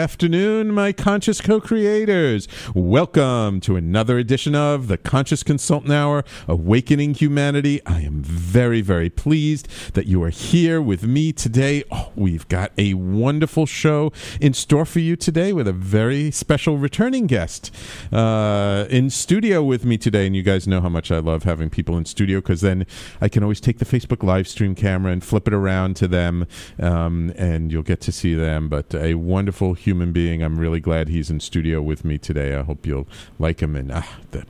[0.00, 2.48] Afternoon, my conscious co creators.
[2.74, 7.84] Welcome to another edition of the Conscious Consultant Hour Awakening Humanity.
[7.84, 11.84] I am very, very pleased that you are here with me today.
[11.92, 14.10] Oh, we've got a wonderful show
[14.40, 17.70] in store for you today with a very special returning guest
[18.10, 20.26] uh, in studio with me today.
[20.26, 22.86] And you guys know how much I love having people in studio because then
[23.20, 26.46] I can always take the Facebook live stream camera and flip it around to them,
[26.78, 28.70] um, and you'll get to see them.
[28.70, 30.42] But a wonderful human being.
[30.42, 32.54] I'm really glad he's in studio with me today.
[32.54, 33.06] I hope you'll
[33.38, 33.76] like him.
[33.76, 34.44] And ah, the,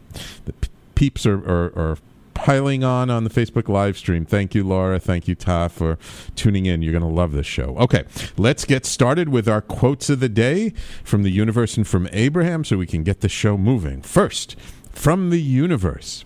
[0.45, 0.55] the
[0.95, 1.99] peeps are, are, are
[2.35, 4.25] piling on on the Facebook live stream.
[4.25, 4.99] Thank you, Laura.
[4.99, 5.99] Thank you, Ta, for
[6.37, 6.83] tuning in.
[6.83, 7.77] You're going to love this show.
[7.79, 8.05] Okay,
[8.37, 10.73] let's get started with our quotes of the day
[11.05, 14.03] from the universe and from Abraham so we can get the show moving.
[14.03, 14.57] First,
[14.93, 16.25] from the universe.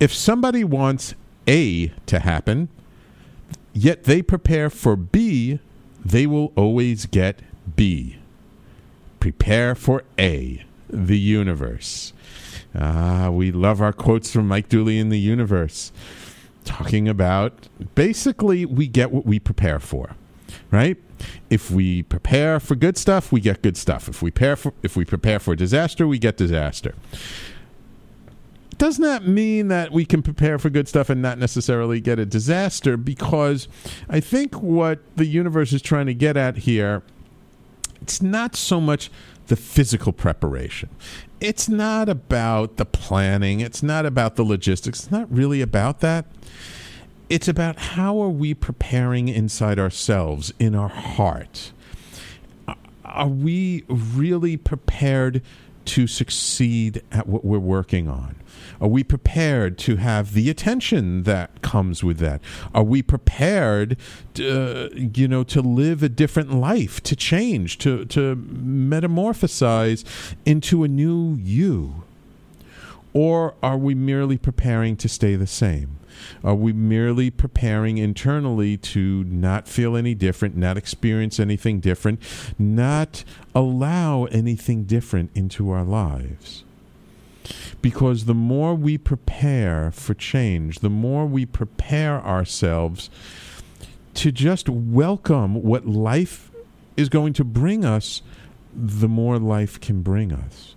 [0.00, 1.14] If somebody wants
[1.46, 2.68] A to happen,
[3.72, 5.60] yet they prepare for B,
[6.04, 7.40] they will always get
[7.76, 8.18] B.
[9.24, 12.12] Prepare for A, the universe.
[12.78, 15.92] Ah, we love our quotes from Mike Dooley in the universe,
[16.66, 20.10] talking about basically we get what we prepare for,
[20.70, 20.98] right?
[21.48, 24.10] If we prepare for good stuff, we get good stuff.
[24.10, 26.94] If we prepare for if we prepare for disaster, we get disaster.
[28.76, 32.26] Doesn't that mean that we can prepare for good stuff and not necessarily get a
[32.26, 32.98] disaster?
[32.98, 33.68] Because
[34.06, 37.02] I think what the universe is trying to get at here,
[38.04, 39.10] it's not so much
[39.46, 40.90] the physical preparation.
[41.40, 43.60] It's not about the planning.
[43.60, 45.04] It's not about the logistics.
[45.04, 46.26] It's not really about that.
[47.30, 51.72] It's about how are we preparing inside ourselves, in our heart?
[53.06, 55.40] Are we really prepared
[55.86, 58.36] to succeed at what we're working on?
[58.80, 62.40] Are we prepared to have the attention that comes with that?
[62.74, 63.96] Are we prepared,
[64.34, 70.04] to, uh, you know, to live a different life, to change, to to metamorphosize
[70.44, 72.04] into a new you?
[73.12, 75.98] Or are we merely preparing to stay the same?
[76.42, 82.20] Are we merely preparing internally to not feel any different, not experience anything different,
[82.58, 86.64] not allow anything different into our lives?
[87.82, 93.10] Because the more we prepare for change, the more we prepare ourselves
[94.14, 96.50] to just welcome what life
[96.96, 98.22] is going to bring us,
[98.74, 100.73] the more life can bring us.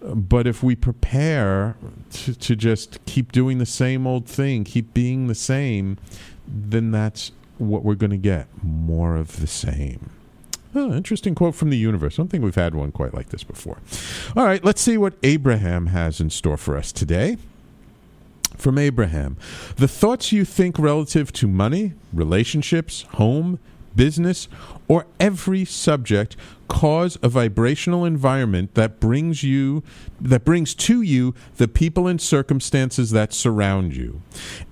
[0.00, 1.76] But if we prepare
[2.12, 5.98] to, to just keep doing the same old thing, keep being the same,
[6.46, 10.10] then that's what we're going to get more of the same.
[10.74, 12.14] Oh, interesting quote from the universe.
[12.14, 13.78] I don't think we've had one quite like this before.
[14.36, 17.38] All right, let's see what Abraham has in store for us today.
[18.56, 19.36] From Abraham
[19.76, 23.58] The thoughts you think relative to money, relationships, home,
[23.94, 24.48] business,
[24.88, 26.36] or every subject
[26.68, 29.82] cause a vibrational environment that brings you
[30.20, 34.22] that brings to you the people and circumstances that surround you.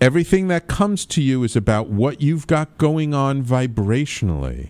[0.01, 4.69] Everything that comes to you is about what you've got going on vibrationally.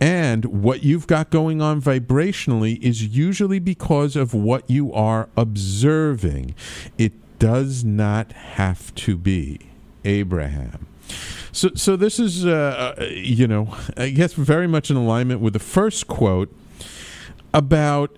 [0.00, 6.54] And what you've got going on vibrationally is usually because of what you are observing.
[6.98, 9.60] It does not have to be
[10.04, 10.86] Abraham.
[11.52, 15.52] So, so this is, uh, uh, you know, I guess very much in alignment with
[15.52, 16.54] the first quote
[17.56, 18.14] about,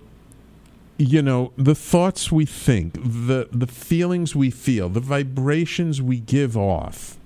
[0.97, 6.57] you know, the thoughts we think, the the feelings we feel, the vibrations we give
[6.57, 7.17] off.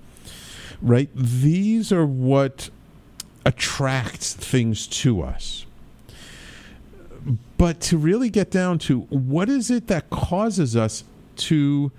[0.80, 2.70] Right, these are what
[3.46, 5.66] attracts things to us.
[7.58, 11.04] But to really get down to what is it that causes us
[11.38, 11.92] to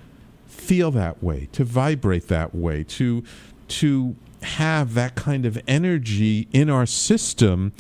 [0.47, 3.25] feel that way, to vibrate that way, to
[3.67, 4.15] to
[4.45, 7.73] have that kind of energy in our system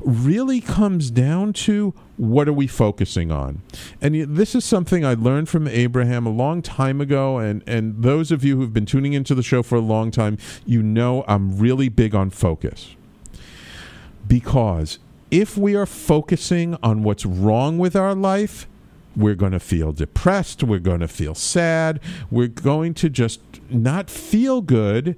[0.00, 3.62] really comes down to what are we focusing on?
[4.00, 8.30] And this is something i learned from abraham a long time ago and and those
[8.30, 11.58] of you who've been tuning into the show for a long time you know i'm
[11.58, 12.94] really big on focus.
[14.26, 14.98] Because
[15.30, 18.66] if we are focusing on what's wrong with our life
[19.16, 22.00] we're going to feel depressed we're going to feel sad
[22.30, 25.16] we're going to just not feel good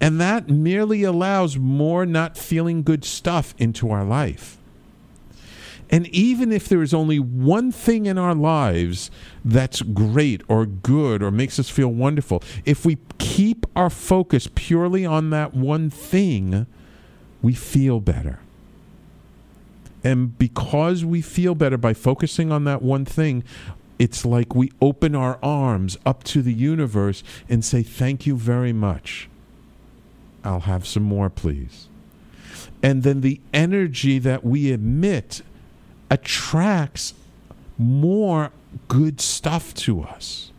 [0.00, 4.56] and that merely allows more not feeling good stuff into our life.
[5.90, 9.10] And even if there is only one thing in our lives
[9.44, 15.04] that's great or good or makes us feel wonderful, if we keep our focus purely
[15.04, 16.66] on that one thing,
[17.42, 18.38] we feel better.
[20.04, 23.42] And because we feel better by focusing on that one thing,
[23.98, 28.72] it's like we open our arms up to the universe and say, Thank you very
[28.72, 29.29] much.
[30.44, 31.88] I'll have some more, please.
[32.82, 35.42] and then the energy that we emit
[36.10, 37.14] attracts
[37.78, 38.50] more
[38.88, 40.50] good stuff to us.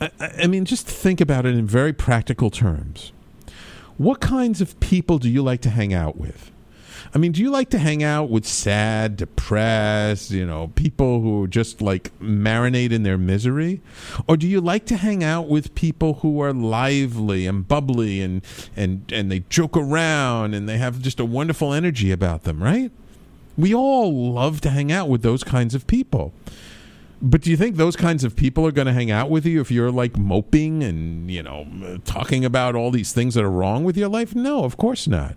[0.00, 3.12] I, I mean, just think about it in very practical terms.
[3.96, 6.50] What kinds of people do you like to hang out with?
[7.14, 11.46] I mean, do you like to hang out with sad, depressed, you know, people who
[11.48, 13.80] just like marinate in their misery?
[14.26, 18.42] Or do you like to hang out with people who are lively and bubbly and
[18.76, 22.90] and and they joke around and they have just a wonderful energy about them, right?
[23.56, 26.32] We all love to hang out with those kinds of people.
[27.20, 29.60] But do you think those kinds of people are going to hang out with you
[29.60, 31.66] if you're like moping and, you know,
[32.04, 34.36] talking about all these things that are wrong with your life?
[34.36, 35.34] No, of course not.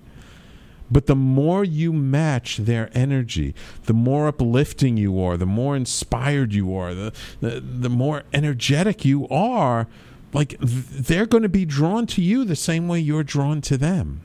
[0.92, 3.56] But the more you match their energy,
[3.86, 9.06] the more uplifting you are, the more inspired you are, the, the, the more energetic
[9.06, 9.88] you are,
[10.34, 14.22] like they're going to be drawn to you the same way you're drawn to them.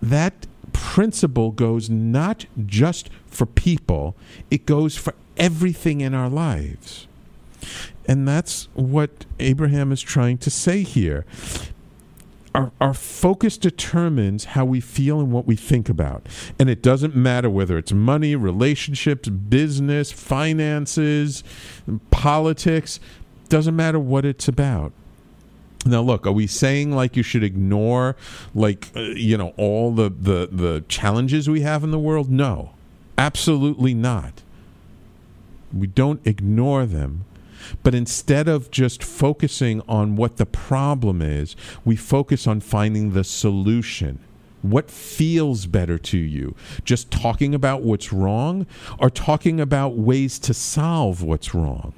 [0.00, 4.14] That principle goes not just for people,
[4.50, 7.06] it goes for everything in our lives.
[8.06, 11.24] And that's what Abraham is trying to say here
[12.54, 16.26] our, our focus determines how we feel and what we think about.
[16.58, 21.42] And it doesn't matter whether it's money, relationships, business, finances,
[22.10, 23.00] politics,
[23.48, 24.92] doesn't matter what it's about.
[25.84, 28.16] Now, look, are we saying like you should ignore
[28.54, 32.30] like uh, you know all the, the the challenges we have in the world?
[32.30, 32.70] No.
[33.18, 34.42] Absolutely not.
[35.72, 37.24] We don't ignore them
[37.82, 43.24] but instead of just focusing on what the problem is, we focus on finding the
[43.24, 44.18] solution.
[44.62, 46.54] What feels better to you?
[46.84, 48.66] Just talking about what's wrong
[48.98, 51.92] or talking about ways to solve what's wrong?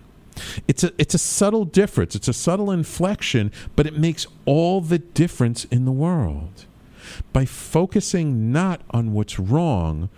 [0.67, 2.15] It's a it's a subtle difference.
[2.17, 6.65] It's a subtle inflection, but it makes all the difference in the world.
[7.33, 10.09] By focusing not on what's wrong,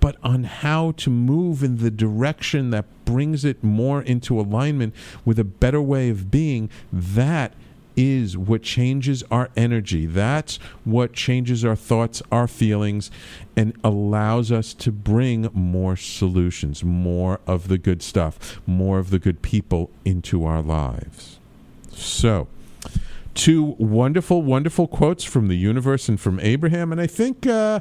[0.00, 4.94] but on how to move in the direction that brings it more into alignment
[5.24, 7.52] with a better way of being, that
[7.96, 10.06] is what changes our energy.
[10.06, 13.10] That's what changes our thoughts, our feelings,
[13.56, 19.18] and allows us to bring more solutions, more of the good stuff, more of the
[19.18, 21.38] good people into our lives.
[21.92, 22.48] So,
[23.34, 26.92] two wonderful, wonderful quotes from the universe and from Abraham.
[26.92, 27.46] And I think.
[27.46, 27.80] Uh,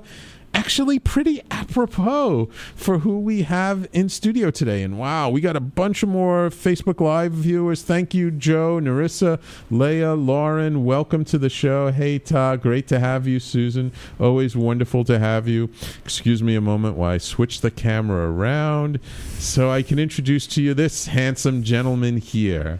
[0.53, 4.83] actually pretty apropos for who we have in studio today.
[4.83, 7.81] And wow, we got a bunch of more Facebook Live viewers.
[7.81, 9.39] Thank you, Joe, Narissa,
[9.71, 10.85] Leah, Lauren.
[10.85, 11.91] Welcome to the show.
[11.91, 13.91] Hey, Todd, great to have you, Susan.
[14.19, 15.69] Always wonderful to have you.
[16.03, 18.99] Excuse me a moment while I switch the camera around
[19.37, 22.79] so I can introduce to you this handsome gentleman here.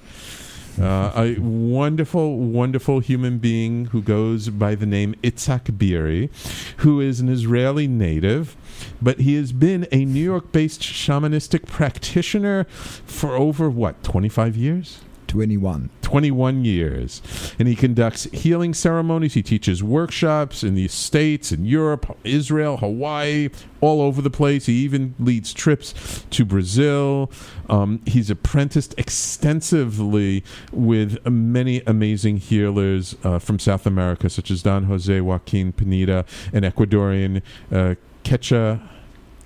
[0.79, 6.29] Uh, a wonderful, wonderful human being who goes by the name Itzhak Beery,
[6.77, 8.55] who is an Israeli native,
[9.01, 14.99] but he has been a New York based shamanistic practitioner for over, what, 25 years?
[15.29, 15.89] 21.
[16.01, 17.21] 21 years.
[17.57, 19.35] And he conducts healing ceremonies.
[19.35, 24.65] He teaches workshops in the States, in Europe, Israel, Hawaii, all over the place.
[24.65, 27.31] He even leads trips to Brazil.
[27.69, 34.85] Um, he's apprenticed extensively with many amazing healers uh, from South America, such as Don
[34.85, 38.81] Jose Joaquin Pineda, an Ecuadorian uh, Quechua,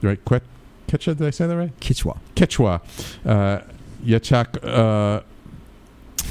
[0.02, 0.24] right?
[0.24, 1.78] Quechua, did I say that right?
[1.82, 2.18] Quechua.
[2.36, 2.82] Quechua.
[3.26, 3.64] Uh,
[4.06, 4.64] Yachak.
[4.64, 5.24] Uh,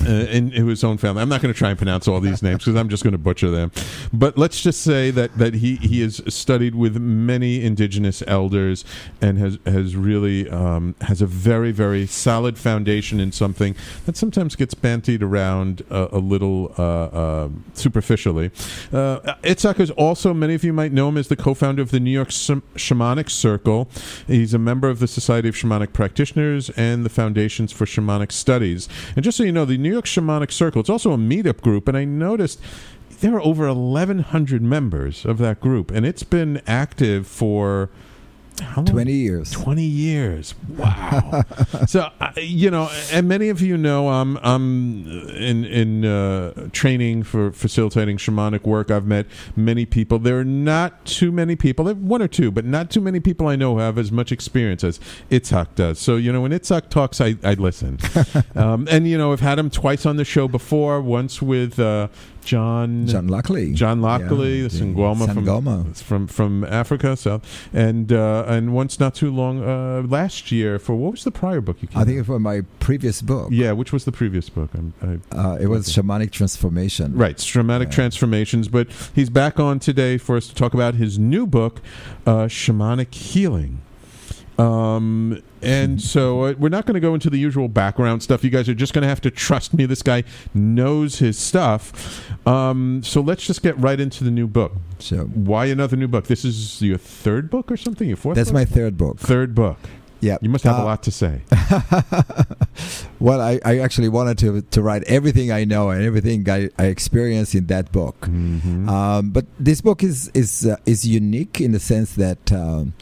[0.07, 1.23] uh, in, in, his own family.
[1.23, 3.19] I'm not going to try and pronounce all these names because I'm just going to
[3.19, 3.71] butcher them.
[4.13, 8.85] But let's just say that that he he has studied with many indigenous elders
[9.21, 14.57] and has has really um, has a very very solid foundation in something that sometimes
[14.57, 18.47] gets bantied around a, little uh, uh, superficially.
[18.93, 22.01] Uh, Itzhak is also many of you might know him as the co-founder of the
[22.01, 23.89] New York Shamanic Circle.
[24.27, 28.89] He's a member of the Society of Shamanic Practitioners and the Foundations for Shamanic Studies.
[29.17, 30.81] And just so you know, the New York Shamanic Circle.
[30.81, 32.61] It's also a meetup group, and I noticed
[33.21, 37.91] there are over 1,100 members of that group, and it's been active for
[38.57, 39.51] 20 years.
[39.51, 40.55] 20 years.
[40.77, 41.43] Wow.
[41.87, 47.25] So uh, you know and many of you know i'm i'm in in uh, training
[47.25, 48.91] for facilitating shamanic work.
[48.91, 50.19] I've met many people.
[50.19, 53.57] There are not too many people one or two but not too many people i
[53.57, 55.99] know have as much experience as itzhak does.
[55.99, 57.99] So you know when itzhak talks i, I listen.
[58.55, 62.09] Um, and you know i've had him twice on the show before once with uh,
[62.45, 63.73] John John Lockley.
[63.73, 65.97] John Lockley, Yeah, the the Sangoma Sangoma.
[65.97, 70.79] from from from Africa, South, and uh, and once not too long uh, last year
[70.79, 71.99] for what was the prior book you came?
[72.01, 72.27] I think out?
[72.27, 74.71] for my previous book, yeah, which was the previous book?
[74.75, 77.15] I'm, I, uh, it was Shamanic Transformation.
[77.17, 77.91] Right, shamanic Yeah.
[77.91, 78.69] transformations.
[78.69, 81.81] But he's back on today for us to talk about his new book,
[82.27, 83.81] uh, Shamanic Healing.
[84.59, 88.45] Um, and so uh, we're not going to go into the usual background stuff.
[88.45, 89.87] You guys are just going to have to trust me.
[89.87, 92.31] This guy knows his stuff.
[92.47, 94.73] Um, so let's just get right into the new book.
[94.99, 96.27] So Why another new book?
[96.27, 98.07] This is your third book or something?
[98.09, 98.37] Your fourth?
[98.37, 98.55] that's book?
[98.55, 99.19] my third book.
[99.19, 99.79] third book.
[100.21, 100.37] Yeah.
[100.41, 101.41] You must have a Uh, lot to say.
[103.19, 106.87] well, I, I actually wanted to to write everything I know and everything I, I
[106.87, 108.21] experienced in that book.
[108.23, 108.89] Mhm.
[108.89, 112.93] Um, but this book is is uh, is unique in the sense that um,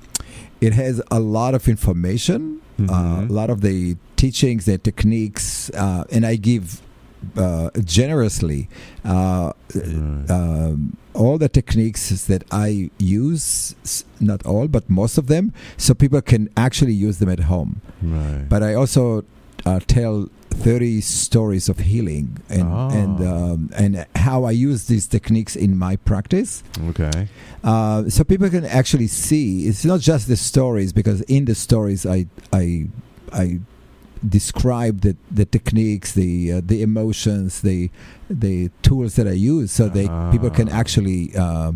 [0.61, 3.31] it has a lot of information, uh, Mhm.
[3.31, 6.81] a lot of the teachings, the techniques, uh, and I give
[7.37, 8.69] uh, generously
[9.05, 10.31] uh, Right.
[10.31, 13.75] um, all the techniques that I use,
[14.21, 17.81] not all, but most of them, so people can actually use them at home.
[18.03, 18.49] right.
[18.49, 19.25] But I also
[19.67, 22.89] uh, tell 30 stories of healing and Ah.
[22.91, 26.63] and um, and how I use these techniques in my practice.
[26.91, 27.29] okay.
[27.65, 32.05] Uh, so people can actually see it's not just the stories because in the stories
[32.07, 32.89] I I
[33.33, 33.61] I
[34.29, 37.91] describe the, the techniques, the uh, the emotions, the
[38.29, 40.77] the tools that I use, so they people can Ah.
[40.81, 41.73] actually uh,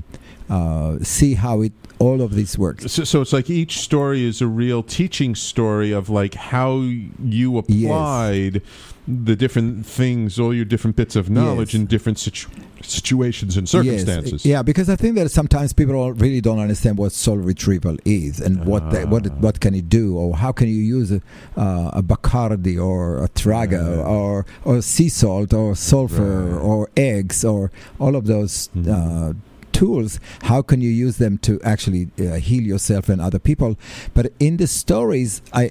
[0.51, 2.91] uh, see how it all of this works.
[2.93, 6.81] So, so it's like each story is a real teaching story of like how
[7.23, 8.61] you applied
[9.07, 11.81] the different things, all your different bits of knowledge Yes.
[11.81, 12.49] in different situ-
[12.83, 14.45] situations and circumstances.
[14.45, 14.47] Yes.
[14.47, 18.65] Yeah, because I think that sometimes people really don't understand what soul retrieval is and
[18.67, 19.35] what the, what Ah.
[19.41, 21.21] what can it do or how can you use a,
[21.57, 24.07] uh, a Bacardi or a Trago Right.
[24.07, 26.61] or or sea salt or sulfur Right.
[26.63, 28.69] or eggs or all of those.
[28.77, 28.89] Mhm.
[28.89, 29.33] Uh,
[29.81, 30.19] tools
[30.51, 33.77] how can you use them to actually uh, heal yourself and other people
[34.17, 35.65] but in the stories i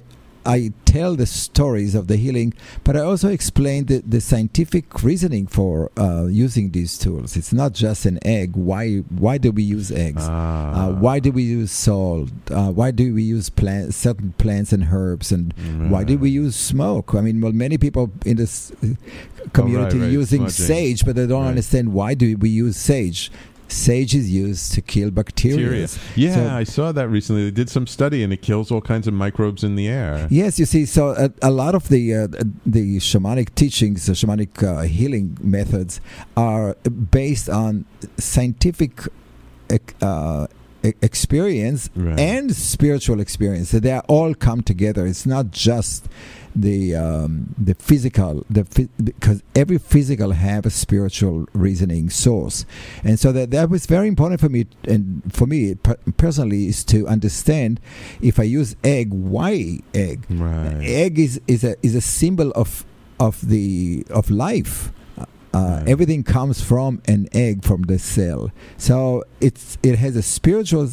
[0.46, 2.52] I tell the stories of the healing,
[2.86, 7.34] but I also explain the, the scientific reasoning for uh, using these tools.
[7.34, 8.50] It's not just an egg.
[8.54, 10.20] Why why do we use eggs?
[10.28, 10.34] Ah.
[10.76, 12.28] Uh, why do we use salt?
[12.50, 15.32] Uh, why do we use plant, certain plants and herbs?
[15.32, 15.54] And
[15.90, 17.14] why do we use smoke?
[17.14, 18.70] I mean, well, many people in this
[19.54, 20.66] community right, using smudging.
[20.66, 21.48] sage, but they don't Right.
[21.56, 23.30] understand why do we use sage.
[23.68, 25.88] Sage is used to kill bacteria.
[26.16, 27.44] Yeah, So- I saw that recently.
[27.44, 30.28] They did some study and it kills all kinds of microbes in the air.
[30.30, 32.26] Yes, you see, so a, a lot of the uh,
[32.66, 36.00] the shamanic teachings, the shamanic uh, healing methods,
[36.36, 36.74] are
[37.10, 37.84] based on
[38.18, 39.00] scientific
[40.02, 40.46] uh,
[41.02, 42.18] experience Right.
[42.20, 43.70] and spiritual experience.
[43.70, 45.06] They all come together.
[45.06, 46.06] It's not just
[46.54, 52.64] the um, the physical, the phys- because every physical have a spiritual reasoning source,
[53.02, 54.66] and so that that was very important for me.
[54.84, 55.74] And for me
[56.16, 57.80] personally, is to understand
[58.20, 60.26] if I use egg, why egg?
[60.30, 60.78] Right.
[60.82, 62.84] Egg is, is a is a symbol of
[63.18, 64.92] of the of life.
[65.18, 65.88] Uh, Right.
[65.88, 70.88] Everything comes from an egg from the cell, so it's it has a spiritual uh,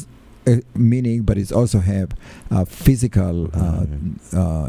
[0.74, 2.10] meaning, but it also have
[2.50, 3.86] uh, physical uh,
[4.34, 4.68] uh,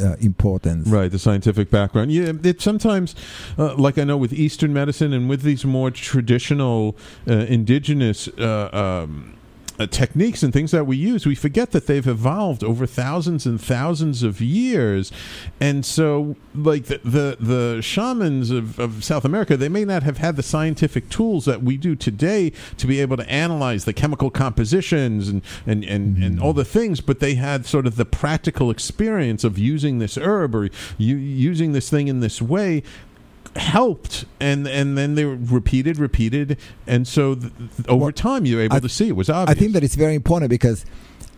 [0.00, 0.88] uh, importance.
[0.88, 2.12] Right, the scientific background.
[2.12, 3.14] Yeah, it sometimes,
[3.58, 6.96] uh, like I know with Eastern medicine and with these more traditional
[7.28, 9.34] uh, indigenous uh, um,
[9.78, 13.60] uh, techniques and things that we use, we forget that they've evolved over thousands and
[13.60, 15.12] thousands of years.
[15.60, 20.18] And so, like the the, the shamans of, of South America, they may not have
[20.18, 24.30] had the scientific tools that we do today to be able to analyze the chemical
[24.30, 28.70] compositions and, and, and, and all the things, but they had sort of the practical
[28.70, 30.68] experience of using this herb or
[30.98, 32.82] u- using this thing in this way
[33.58, 37.52] helped and and then they were repeated repeated and so th-
[37.88, 39.94] over Well, time you're able I- to see it was obvious I think that it's
[39.96, 40.84] very important because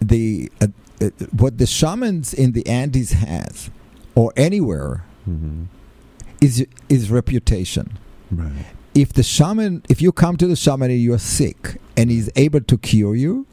[0.01, 0.67] the uh,
[1.01, 3.71] uh, what the shamans in the Andes has,
[4.15, 5.67] or anywhere, Mhm.
[6.41, 7.99] is is reputation.
[8.31, 8.53] right
[8.93, 12.61] if the shaman, if you come to the shaman and you're sick and he's able
[12.61, 13.47] to cure you,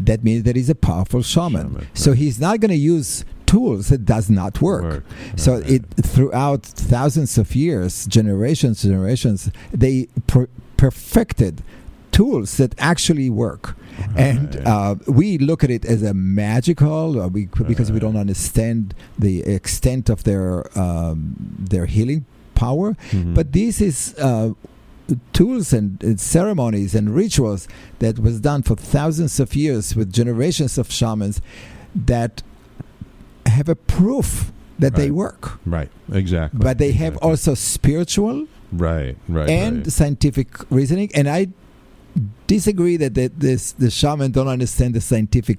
[0.00, 1.66] that means that he's a powerful shaman.
[1.72, 4.82] Shaman, So he's not going to use tools that does not work.
[4.82, 5.04] Work,
[5.44, 5.70] So right.
[5.74, 5.82] it
[6.14, 6.62] throughout
[6.94, 9.38] thousands of years, generations, generations,
[9.84, 9.96] they
[10.32, 11.54] per- perfected
[12.18, 13.64] tools that actually work.
[14.16, 17.42] And uh, we look at it as a magical, uh, we,
[17.72, 18.94] because we don't understand
[19.26, 20.46] the extent of their
[20.84, 21.16] um,
[21.72, 22.20] their healing
[22.64, 22.88] power.
[23.10, 23.34] Mhm.
[23.38, 23.96] But this is
[24.28, 24.50] uh,
[25.32, 27.62] tools and, and ceremonies and rituals
[27.98, 31.36] that was done for thousands of years with generations of shamans
[32.12, 32.34] that
[33.58, 35.58] have a proof that they work.
[35.66, 37.30] right exactly But they have Exactly.
[37.30, 39.92] also spiritual Right, right, and right.
[39.92, 41.10] scientific reasoning.
[41.14, 41.48] And I
[42.46, 45.58] disagree that the, this, the shaman don't understand the scientific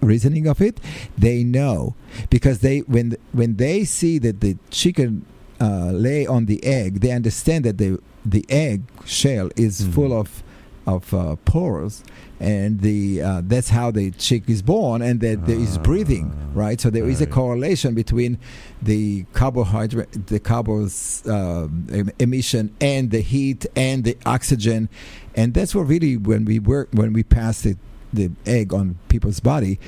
[0.00, 0.80] reasoning of it.
[1.16, 1.94] They know
[2.30, 5.24] because they when when they see that the chicken
[5.60, 9.92] uh, lay on the egg, they understand that the the egg shell is Mhm.
[9.94, 10.42] full of
[10.86, 12.02] of uh, pores,
[12.40, 16.80] and the uh, that's how the chick is born, and that there is breathing, right?
[16.80, 18.38] So there is a correlation between
[18.80, 24.88] the carbohydrate, the carbons um, em- emission, and the heat and the oxygen,
[25.34, 27.76] and that's what really when we work when we pass the
[28.12, 29.78] the egg on people's body.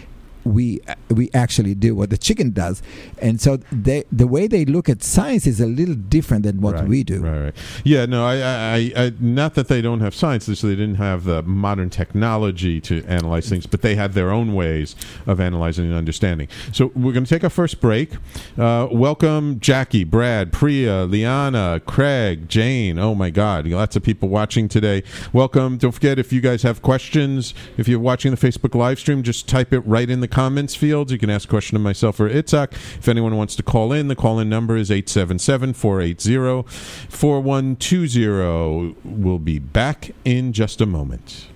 [0.44, 2.82] We we actually do what the chicken does,
[3.18, 6.74] and so they, the way they look at science is a little different than what
[6.74, 7.20] right, we do.
[7.20, 7.54] Right, right.
[7.84, 11.42] Yeah, no, I, I, I, not that they don't have science, they didn't have the
[11.42, 16.48] modern technology to analyze things, but they had their own ways of analyzing and understanding.
[16.72, 18.12] So we're going to take our first break.
[18.58, 22.98] Uh, welcome, Jackie, Brad, Priya, Liana, Craig, Jane.
[22.98, 25.02] Oh my God, lots of people watching today.
[25.32, 25.78] Welcome.
[25.78, 29.48] Don't forget if you guys have questions, if you're watching the Facebook live stream, just
[29.48, 31.12] type it right in the comments fields.
[31.12, 32.72] You can ask a question to myself or Itzhak.
[32.72, 36.62] If anyone wants to call in, the call in number is 877 480
[37.08, 38.96] 4120.
[39.04, 41.46] We'll be back in just a moment.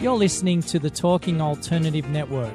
[0.00, 2.54] You're listening to the Talking Alternative Network.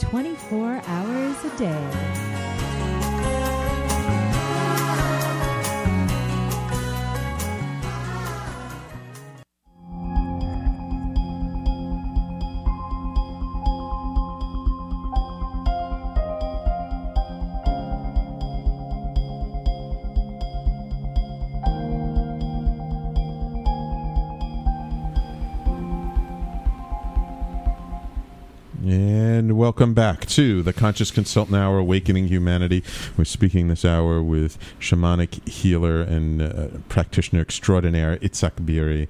[0.00, 2.53] 24 hours a day.
[29.74, 32.84] Welcome back to the Conscious Consultant Hour, Awakening Humanity.
[33.18, 39.08] We're speaking this hour with shamanic healer and uh, practitioner extraordinaire Itzhak Beery.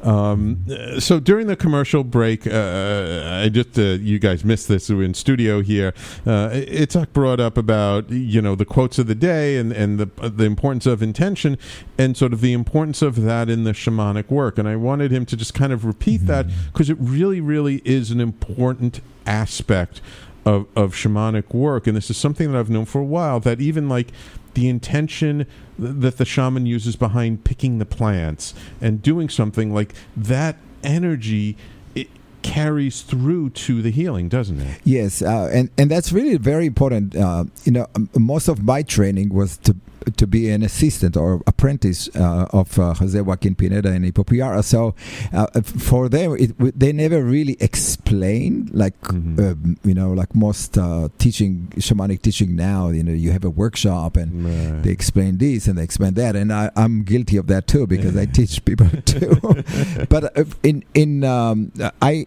[0.00, 4.88] Um, uh, so during the commercial break, uh, I just uh, you guys missed this.
[4.88, 5.92] We're in studio here.
[6.24, 10.06] Uh, Itzhak brought up about you know the quotes of the day and and the
[10.30, 11.58] the importance of intention
[11.98, 14.56] and sort of the importance of that in the shamanic work.
[14.56, 18.10] And I wanted him to just kind of repeat that because it really, really is
[18.10, 20.00] an important aspect
[20.44, 21.86] of, of shamanic work.
[21.86, 24.12] And this is something that I've known for a while that even like
[24.54, 25.46] the intention
[25.78, 31.56] that the shaman uses behind picking the plants and doing something like that energy
[31.94, 32.08] it
[32.42, 34.80] carries through to the healing, doesn't it?
[34.84, 37.14] Yes, uh, and and that's really very important.
[37.14, 39.76] Uh, you know, most of my training was to
[40.16, 44.62] to be an assistant or apprentice uh, of uh, Jose Joaquin Pineda and Ipupiara.
[44.62, 44.94] So
[45.32, 49.38] uh, for them, it, they never really explained like Mhm.
[49.38, 52.88] um, you know like most uh, teaching shamanic teaching now.
[52.90, 54.82] You know, you have a workshop and Right.
[54.82, 58.16] they explain this and they explain that, and I, I'm guilty of that too because
[58.16, 59.36] I teach people too.
[60.08, 62.26] but uh, in in um, I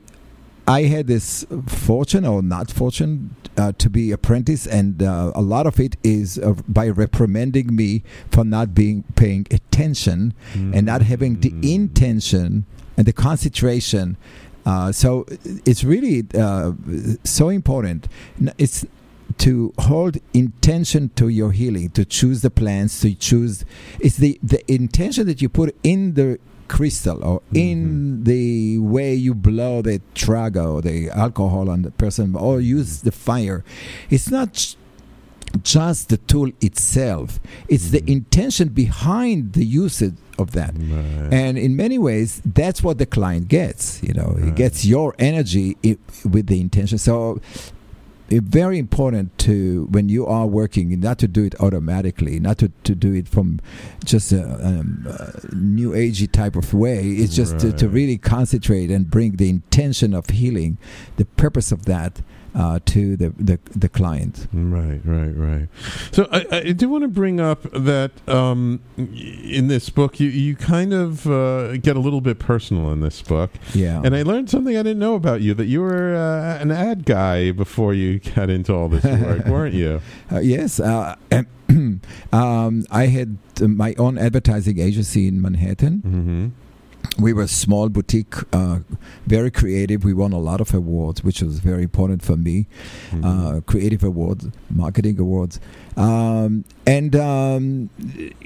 [0.69, 5.65] I had this fortune or not fortune uh, to be apprentice, and uh, a lot
[5.65, 11.39] of it is uh, by reprimanding me for not being paying attention and not having
[11.39, 11.63] the Mm.
[11.79, 12.65] intention
[12.97, 14.15] and the concentration.
[14.65, 15.25] Uh, so
[15.65, 16.73] it's really uh,
[17.23, 18.07] so important.
[18.57, 18.85] It's
[19.39, 23.65] to hold intention to your healing, to choose the plants, to choose.
[23.99, 27.55] It's the the intention that you put in the crystal or mm-hmm.
[27.57, 33.01] in the way you blow the trago or the alcohol on the person or use
[33.01, 33.63] the fire.
[34.09, 34.53] It's not.
[34.53, 34.75] j-
[35.63, 38.11] just the tool itself it's the mm-hmm.
[38.21, 41.33] intention behind the usage of that Right.
[41.33, 45.75] and in many ways that's what the client gets you know he gets your energy
[46.23, 47.41] with the intention so
[48.31, 52.95] very important to when you are working not to do it automatically not to, to
[52.95, 53.59] do it from
[54.05, 57.09] just a, um, a new agey type of way.
[57.09, 60.77] It's just to, to really concentrate and bring the intention of healing
[61.17, 62.21] the purpose of that
[62.59, 65.67] uh, to the, the the client Right, right, right.
[66.11, 70.55] So I, I do want to bring up that um, in this book, you, you
[70.55, 73.51] kind of uh, get a little bit personal in this book.
[73.73, 76.71] yeah And I learned something I didn't know about you that you were uh, an
[76.71, 80.01] ad guy before you got into all this work, weren't you?
[80.31, 81.15] Uh, yes, uh,
[82.33, 86.01] um, I had uh, my own advertising agency in Manhattan.
[86.05, 86.47] Mm-hmm.
[87.17, 88.79] We were a small boutique, uh,
[89.27, 90.03] very creative.
[90.03, 92.67] We won a lot of awards, which was very important for me.
[93.11, 93.25] Mm-hmm.
[93.25, 95.59] Uh, creative awards, marketing awards,
[95.97, 97.89] um, and um,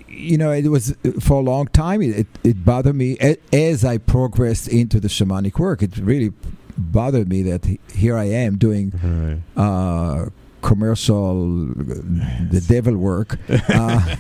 [0.08, 2.02] you know it was for a long time.
[2.02, 3.18] It, it bothered me
[3.52, 5.84] as I progressed into the shamanic work.
[5.84, 6.34] It really
[6.78, 9.62] bothered me that here I am doing right.
[9.62, 10.30] uh,
[10.64, 14.16] commercial, the devil work, uh,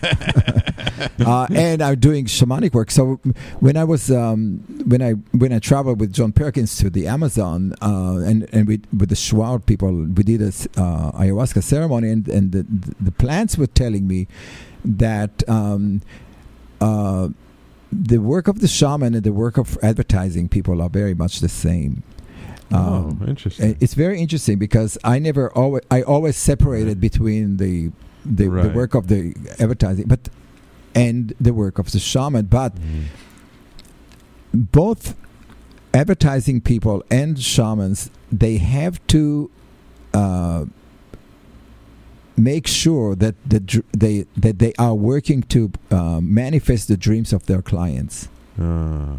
[1.25, 2.91] uh, and I'm doing shamanic work.
[2.91, 3.19] So
[3.59, 7.73] when I was um, when I when I traveled with John Perkins to the Amazon
[7.81, 12.27] uh, and and with with the Shuar people, we did a uh, ayahuasca ceremony, and
[12.27, 12.65] and the
[12.99, 14.27] the plants were telling me
[14.85, 15.47] that.
[15.49, 16.01] Um,
[16.81, 17.29] uh,
[17.93, 21.47] the work of the shaman and the work of advertising people are very much the
[21.47, 22.01] same.
[22.73, 23.71] Um, oh, interesting.
[23.71, 27.91] uh, It's very interesting because I never always I always separated between the
[28.25, 30.29] the, the work of the advertising, but
[30.95, 32.45] and the work of the shaman.
[32.45, 33.03] But Mhm.
[34.53, 35.15] both
[35.93, 39.49] advertising people and shamans they have to
[40.13, 40.65] uh,
[42.37, 47.33] make sure that the dr- they that they are working to uh, manifest the dreams
[47.33, 48.27] of their clients.
[48.59, 49.17] Ah,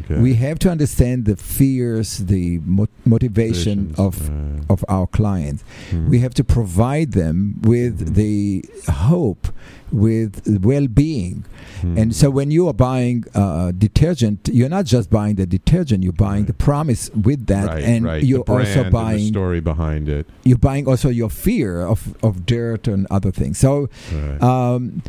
[0.00, 0.20] okay.
[0.20, 4.60] We have to understand the fears, the mo- motivation Visions, of right.
[4.68, 5.64] of our clients.
[5.90, 6.08] Mhm.
[6.08, 8.14] We have to provide them with Mhm.
[8.14, 9.48] the hope,
[9.90, 11.44] with well-being.
[11.82, 11.98] Mhm.
[12.00, 16.12] And so, when you are buying uh, detergent, you're not just buying the detergent; you're
[16.28, 16.46] buying Right.
[16.46, 20.26] the promise with that, right, and you're brand also and the buying story behind it.
[20.44, 23.58] you're buying also your fear of of dirt and other things.
[23.58, 23.88] So.
[24.40, 25.02] Um,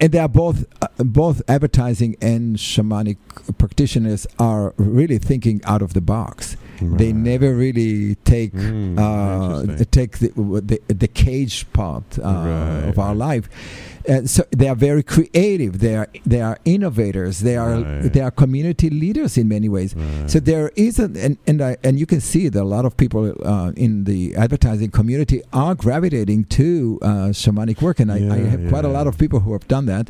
[0.00, 3.16] and they are both uh, both advertising and shamanic
[3.58, 6.56] practitioners are really thinking out of the box.
[6.80, 10.28] They never really take Mm, uh, take the,
[10.70, 13.16] the the cage part uh, Right, of our right.
[13.16, 13.48] life.
[14.08, 15.80] And so they are very creative.
[15.80, 17.40] They are they are innovators.
[17.40, 18.12] They are Right.
[18.12, 19.94] they are community leaders in many ways.
[19.96, 20.30] Right.
[20.30, 22.96] So there is an, and and I, and you can see that a lot of
[22.96, 28.18] people uh, in the advertising community are gravitating to uh, shamanic work, and I, I
[28.18, 30.08] Yeah, have quite a lot of people who have done that,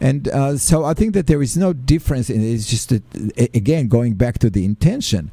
[0.00, 2.50] and uh, so I think that there is no difference in it.
[2.54, 3.02] It's just that
[3.54, 5.30] again going back to the intention.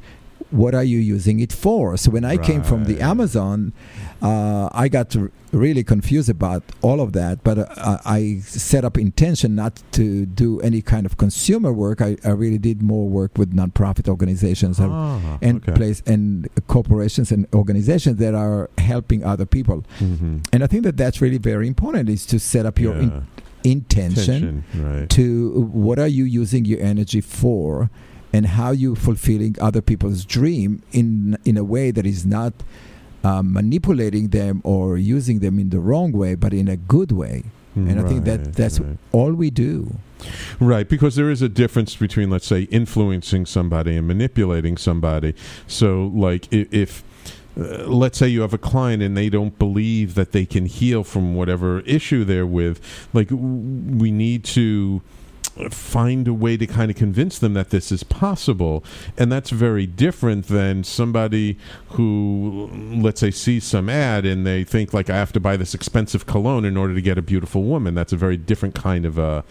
[0.50, 1.96] What are you using it for?
[1.96, 3.72] So when I came from the Amazon,
[4.22, 5.16] uh, I got
[5.52, 7.42] really confused about all of that.
[7.42, 12.00] But uh, I set up intention not to do any kind of consumer work.
[12.00, 15.72] I, I really did more work with nonprofit organizations and, Ah, and okay.
[15.72, 19.84] place and corporations and organizations that are helping other people.
[19.98, 20.46] Mhm.
[20.52, 22.08] And I think that that's really very important.
[22.08, 23.20] Is to set up your in- Yeah.
[23.72, 25.08] intention right.
[25.10, 27.90] to what are you using your energy for
[28.34, 30.70] and how you fulfilling other people's dream
[31.00, 31.08] in
[31.50, 32.52] in a way that is not
[33.28, 34.84] um, manipulating them or
[35.16, 37.36] using them in the wrong way but in a good way
[37.76, 38.98] and I think that that's right.
[39.18, 39.74] all we do
[40.72, 45.34] Right, because there is a difference between, let's say, influencing somebody and manipulating somebody.
[45.66, 45.88] So,
[46.26, 46.90] like, i- if,
[47.60, 51.02] uh, let's say you have a client and they don't believe that they can heal
[51.04, 52.76] from whatever issue they're with,
[53.12, 55.02] like, w- we need to
[55.70, 58.84] find a way to kind of convince them that this is possible.
[59.16, 61.58] And that's very different than somebody
[61.90, 65.74] who let's say sees some ad and they think like i have to buy this
[65.74, 67.94] expensive cologne in order to get a beautiful woman.
[67.94, 69.42] That's a very different kind of uh,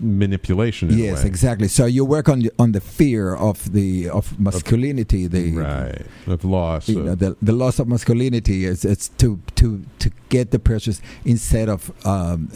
[0.00, 5.26] manipulation yes exactly so you work on the, on the fear of the of masculinity
[5.26, 9.40] the right of loss you of- know, the, the loss of masculinity is it's to
[9.54, 12.46] to to get the purchase instead of um,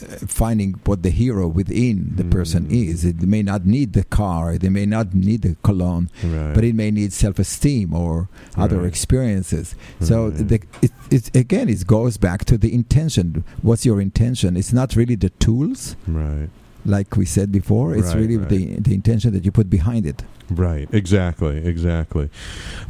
[0.40, 2.88] finding what the hero within the person Mm.
[2.90, 3.04] is.
[3.04, 6.54] It may not need the car, they may not need the cologne, right.
[6.54, 8.86] but it may need self-esteem or other Right.
[8.86, 9.74] experiences.
[10.00, 10.48] So Right.
[10.48, 13.42] the, it, it again, it goes back to the intention.
[13.62, 14.56] What's your intention?
[14.56, 16.48] It's not really the tools, right
[16.84, 17.94] like we said before.
[17.94, 18.48] It's Right, really right.
[18.48, 20.22] the the intention that you put behind it.
[20.50, 22.28] Right, exactly, exactly.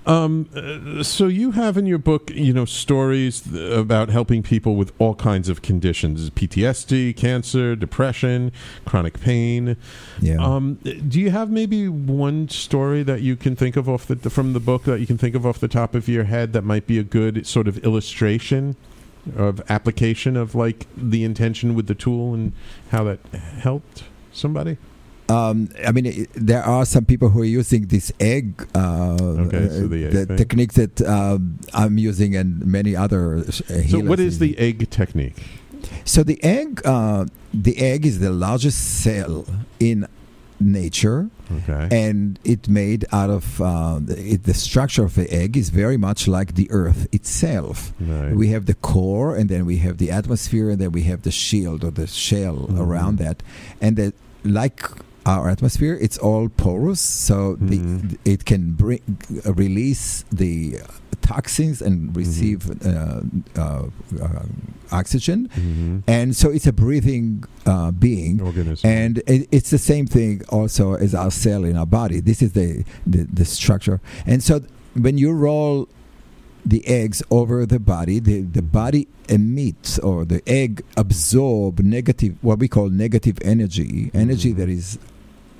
[0.06, 4.74] Um, uh, so you have in your book, you know, stories th- about helping people
[4.74, 8.50] with all kinds of conditions: PTSD, cancer, depression,
[8.84, 9.76] chronic pain.
[10.20, 10.44] Yeah.
[10.44, 10.74] Um,
[11.08, 14.60] do you have maybe one story that you can think of off the from the
[14.60, 16.98] book that you can think of off the top of your head that might be
[16.98, 18.74] a good sort of illustration
[19.36, 22.52] of application of like the intention with the tool and
[22.90, 23.18] how that
[23.60, 24.76] helped somebody?
[25.28, 29.68] Um, I mean, it, there are some people who are using this egg, uh, Okay,
[29.70, 30.36] so the egg thing.
[30.36, 33.36] technique that um, I'm using and many other.
[33.38, 33.50] Uh,
[33.88, 35.42] So, what is the egg technique?
[36.04, 39.46] So the egg, uh, the egg is the largest cell
[39.80, 40.06] in
[40.60, 41.88] nature, Okay.
[42.04, 46.26] and it made out of uh, it, the structure of the egg is very much
[46.28, 47.92] like the Earth itself.
[48.00, 48.34] Right.
[48.34, 51.30] We have the core, and then we have the atmosphere, and then we have the
[51.30, 52.78] shield or the shell Mhm.
[52.80, 53.42] around that,
[53.80, 54.14] and that
[54.44, 54.82] like
[55.26, 57.68] our atmosphere, it's all porous, so Mhm.
[57.70, 59.00] the, it can bring
[59.44, 60.78] release the
[61.22, 63.20] toxins and receive uh,
[63.56, 63.84] uh,
[64.20, 64.42] uh,
[64.92, 66.02] oxygen, Mhm.
[66.06, 68.40] and so it's a breathing uh, being.
[68.42, 68.90] organism.
[68.90, 72.20] And it, it's the same thing also as our cell in our body.
[72.20, 74.00] This is the, the, the structure.
[74.26, 75.88] And so th- when you roll
[76.66, 82.58] the eggs over the body, the, the body emits or the egg absorb negative, what
[82.58, 84.56] we call negative energy, energy Mhm.
[84.58, 84.98] that is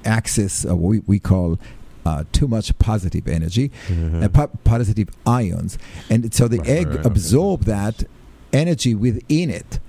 [0.05, 1.59] excess, uh, what we, we call
[2.07, 4.19] uh, too much positive energy, Uh-huh.
[4.25, 5.79] uh, po- positive ions.
[6.11, 7.07] And so the Right, egg right, okay.
[7.09, 8.05] absorb that
[8.53, 9.81] energy within it.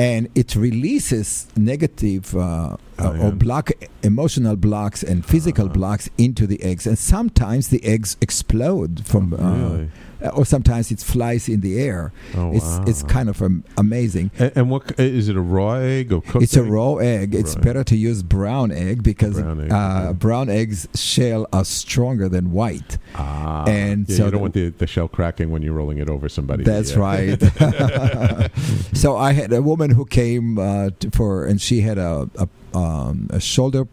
[0.00, 3.72] And it releases negative uh, uh, or block
[4.04, 5.72] emotional blocks and physical Ah.
[5.72, 9.90] blocks into the eggs, and sometimes the eggs explode from, uh, really?
[10.34, 12.12] Or sometimes it flies in the air.
[12.36, 12.84] Oh, it's wow.
[12.86, 14.30] it's kind of um, amazing.
[14.38, 15.36] And, and what is it?
[15.36, 16.42] A raw egg or cooked?
[16.42, 17.34] It's a raw egg.
[17.34, 17.64] It's Right.
[17.64, 19.76] better to use brown egg because Brown egg, uh,
[20.08, 20.12] okay.
[20.18, 22.98] brown eggs shell are stronger than white.
[23.14, 26.08] Ah, and yeah, so you don't want the, the shell cracking when you're rolling it
[26.10, 26.64] over somebody.
[26.64, 26.98] That's yeah.
[26.98, 28.50] right.
[28.92, 32.48] so I had a woman who came uh, to, for, and she had a a,
[32.76, 33.86] um, a shoulder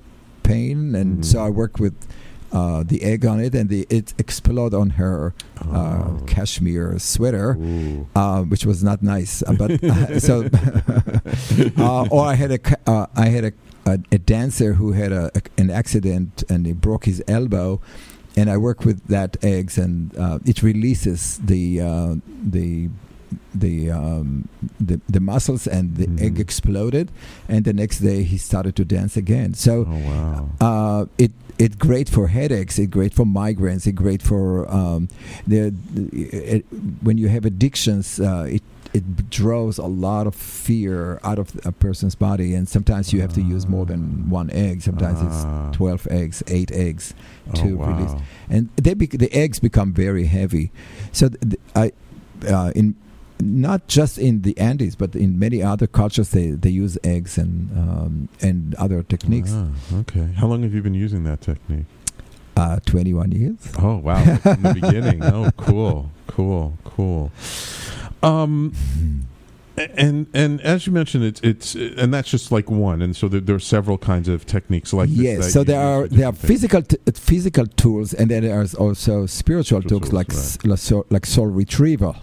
[0.44, 1.26] pain, and Mhm.
[1.26, 1.94] so I worked with
[2.56, 6.24] uh, the egg on it, and the it exploded on her uh, Oh.
[6.34, 7.48] cashmere sweater.
[8.16, 10.36] Uh, which was not nice, Uh, but uh, so,
[11.78, 13.54] uh, or I had a uh, I had a,
[13.86, 17.80] a, a dancer who had a, a- an accident and he broke his elbow,
[18.38, 22.16] and I work with that eggs and uh, it releases the uh,
[22.58, 22.90] the
[23.54, 24.48] the, um,
[24.80, 26.40] the the muscles and the egg Mhm.
[26.40, 27.12] exploded,
[27.50, 29.54] and the next day he started to dance again.
[29.54, 30.50] So Oh wow.
[30.62, 32.78] uh, it it great for headaches.
[32.80, 33.88] It's great for migraines.
[33.88, 35.08] It's great for um,
[35.48, 35.74] the,
[36.12, 36.66] it,
[37.02, 38.20] when you have addictions.
[38.20, 43.12] Uh, it it draws a lot of fear out of a person's body, and sometimes
[43.12, 44.82] you have to use more than one egg.
[44.82, 45.68] Sometimes Ah.
[45.70, 47.14] it's twelve eggs, eight eggs,
[47.50, 47.88] Oh, to wow.
[47.92, 48.16] release.
[48.50, 50.72] and they bec- the eggs become very heavy.
[51.12, 51.92] So th- I
[52.48, 52.96] uh, in
[53.42, 57.70] not just in the Andes, but in many other cultures, they, they use eggs and
[57.78, 59.52] um, and other techniques.
[59.54, 59.68] Ah,
[60.02, 60.30] okay.
[60.38, 61.86] How long have you been using that technique?
[62.58, 63.58] Uh, Twenty one years.
[63.80, 65.22] Oh wow, from the beginning.
[65.24, 67.32] Oh, cool, cool, cool.
[68.24, 68.74] Um,
[69.98, 73.42] and and as you mentioned, it's it's and that's just like one, and so there,
[73.42, 76.48] there are several kinds of techniques like this yes, so there are there are things.
[76.48, 80.32] physical t- physical tools, and then there are also spiritual Spiritual tools tools, like
[81.02, 82.16] s- like soul retrieval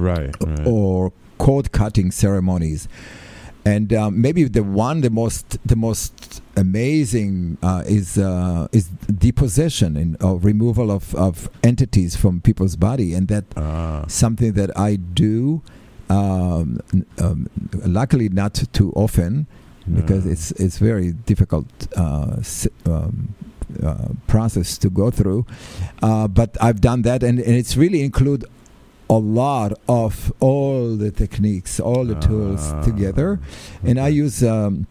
[0.00, 0.66] right, right.
[0.66, 2.88] or cord cutting ceremonies.
[3.64, 9.96] And um, maybe the one, the most, the most amazing uh, is uh, is depossession
[9.96, 14.96] and or removal of, of entities from people's body, and that Ah, something that I
[14.96, 15.62] do.
[16.10, 16.80] Um,
[17.18, 17.48] um,
[17.86, 19.46] luckily, not too often,
[19.94, 20.30] because ah.
[20.30, 22.42] it's it's very difficult uh,
[22.86, 23.34] um,
[23.82, 25.46] uh, process to go through.
[26.02, 28.44] Uh, but I've done that, and, and it's really include
[29.16, 33.28] a lot of all the techniques, all the tools Ah, together,
[33.88, 34.42] and I use.
[34.42, 34.86] Um,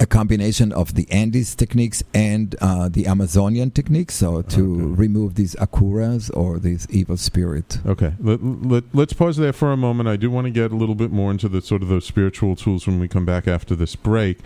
[0.00, 5.00] a combination of the Andes techniques and uh, the Amazonian techniques, so to Okay.
[5.04, 7.80] remove these akuras or these evil spirit.
[7.84, 8.38] Okay, let,
[8.72, 10.08] let, let's pause there for a moment.
[10.08, 12.54] I do want to get a little bit more into the sort of those spiritual
[12.54, 14.38] tools when we come back after this break,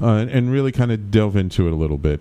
[0.00, 2.20] uh, and, and really kind of delve into it a little bit.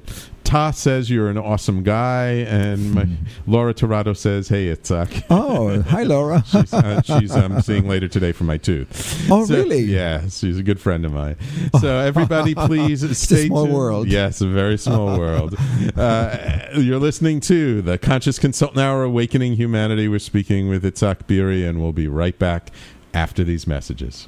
[0.50, 3.08] Ta says you're an awesome guy, and my,
[3.46, 6.44] Laura Torado says, "Hey, it's uh, Oh, hi, Laura.
[6.52, 9.82] she's, uh, she's um, seeing later today for my tooth." Oh, So- really?
[9.82, 11.36] Yeah, she's a good friend of mine.
[11.80, 13.76] So everybody, please a stay small tuned.
[13.78, 14.08] world.
[14.08, 15.56] Yes, a very small world.
[15.96, 16.38] Uh,
[16.76, 20.08] you're listening to the Conscious Consultant Hour, Awakening Humanity.
[20.08, 22.72] We're speaking with Itzhak Beery, and we'll be right back
[23.14, 24.28] after these messages.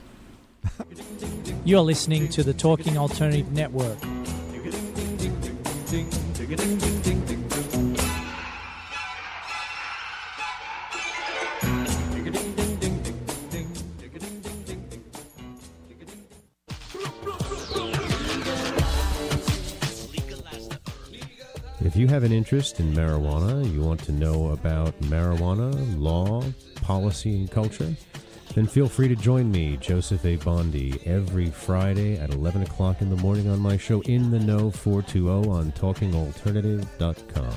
[1.66, 3.98] You're listening to the Talking Alternative Network.
[5.94, 6.00] If
[21.98, 26.42] you have an interest in marijuana, you want to know about marijuana, law,
[26.76, 27.98] policy, and culture,
[28.54, 30.36] then feel free to join me, Joseph A.
[30.36, 34.70] Bondi, every Friday at 11 o'clock in the morning on my show In the Know
[34.72, 37.54] 420 on TalkingAlternative.com.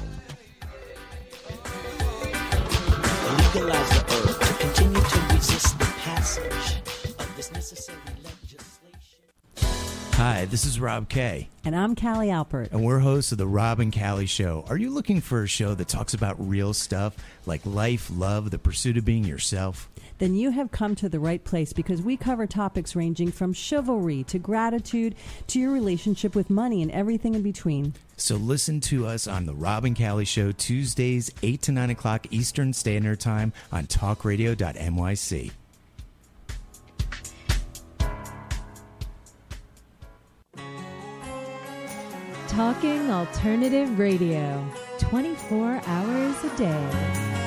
[3.55, 6.77] legalize the herb to continue to resist the passage
[7.19, 9.21] of this necessary legislation.
[10.13, 12.71] Hi, this is Rob Kay, And I'm Callie Alpert.
[12.73, 14.65] and we're hosts of The Rob and Callie Show.
[14.69, 18.59] Are you looking for a show that talks about real stuff like life, love, the
[18.59, 19.89] pursuit of being yourself?
[20.18, 24.24] Then you have come to the right place because we cover topics ranging from chivalry
[24.24, 25.14] to gratitude
[25.48, 27.94] to your relationship with money and everything in between.
[28.16, 32.27] So listen to us on The Rob and Callie Show Tuesdays, 8 to 9 o'clock
[32.31, 35.50] Eastern Standard Time on talkradio.nyc.
[42.48, 44.64] Talking Alternative Radio.
[44.98, 47.44] 24 hours a day.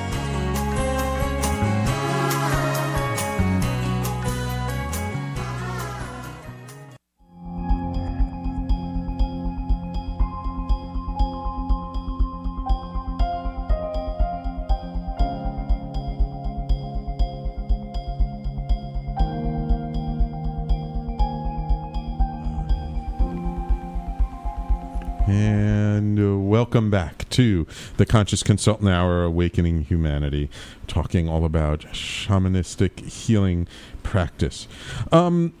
[26.68, 30.50] Welcome back to the Conscious Consultant Hour Awakening Humanity,
[30.86, 33.66] talking all about shamanistic healing
[34.02, 34.68] practice.
[35.10, 35.54] Um,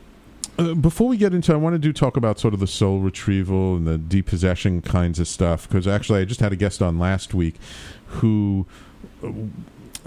[0.58, 3.00] uh, before we get into, I want to do talk about sort of the soul
[3.00, 6.98] retrieval and the depossession kinds of stuff because actually I just had a guest on
[6.98, 7.54] last week
[8.08, 8.66] who
[9.24, 9.30] uh,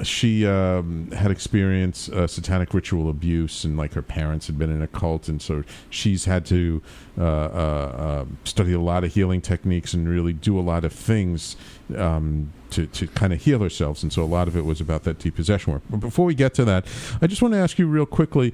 [0.03, 4.81] she um, had experienced uh, satanic ritual abuse and like her parents had been in
[4.81, 6.81] a cult and so she's had to
[7.17, 10.93] uh, uh, uh, study a lot of healing techniques and really do a lot of
[10.93, 11.55] things
[11.95, 15.03] um, to, to kind of heal herself and so a lot of it was about
[15.03, 15.83] that depossession work.
[15.89, 16.85] But before we get to that
[17.21, 18.53] i just want to ask you real quickly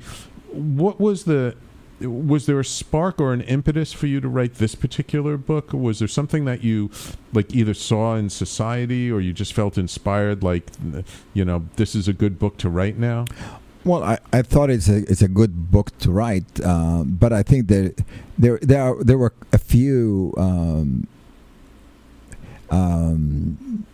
[0.51, 1.55] what was the
[1.99, 5.99] was there a spark or an impetus for you to write this particular book was
[5.99, 6.91] there something that you
[7.33, 10.69] like either saw in society or you just felt inspired like
[11.33, 13.25] you know this is a good book to write now
[13.83, 17.41] Well, I, I thought it's a it's a good book to write, um, but I
[17.41, 18.03] think that
[18.37, 20.33] there there are, there were a few.
[20.35, 21.07] Um,
[22.69, 23.85] um,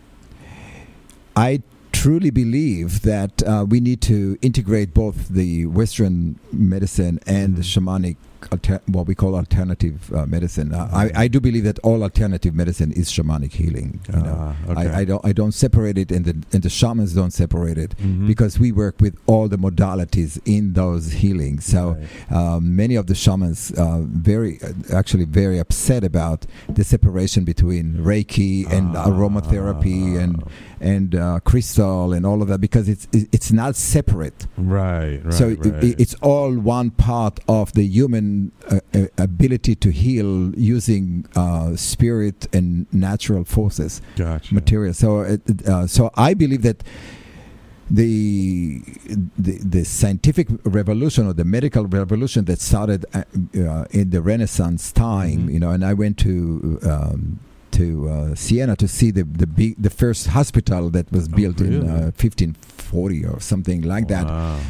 [1.36, 1.62] I
[2.04, 8.18] truly believe that uh, we need to integrate both the Western medicine and the shamanic,
[8.52, 10.72] alter- what we call alternative uh, medicine.
[10.74, 14.00] Uh, I, I do believe that all alternative medicine is shamanic healing.
[14.12, 14.88] You know, Ah, okay.
[14.90, 17.94] I, I don't I don't separate it, and the and the shamans don't separate it
[17.98, 18.26] Mhm.
[18.26, 21.64] because we work with all the modalities in those healings.
[21.64, 21.96] So
[22.30, 27.94] um, many of the shamans uh, very uh, actually very upset about the separation between
[27.94, 29.06] Reiki and Ah.
[29.06, 30.42] aromatherapy and
[30.80, 34.46] and uh, crystal and all of that because it's it's not separate.
[34.56, 35.84] right right so right.
[35.84, 38.33] it, it's all one part of the human
[38.70, 40.30] uh, uh, ability to heal
[40.74, 41.04] using
[41.36, 44.94] uh, spirit and natural forces gotcha material.
[44.94, 46.82] So, it, it, uh, so I believe that
[47.90, 48.80] the,
[49.38, 53.22] the the scientific revolution or the medical revolution that started uh,
[53.58, 55.52] uh, in the Renaissance time, Mhm.
[55.54, 56.78] you know, and I went to.
[56.82, 57.40] Um,
[57.80, 61.60] to uh, Siena to see the the big, the first hospital that was Oh, built
[61.60, 64.26] in uh, 1540 or something like that.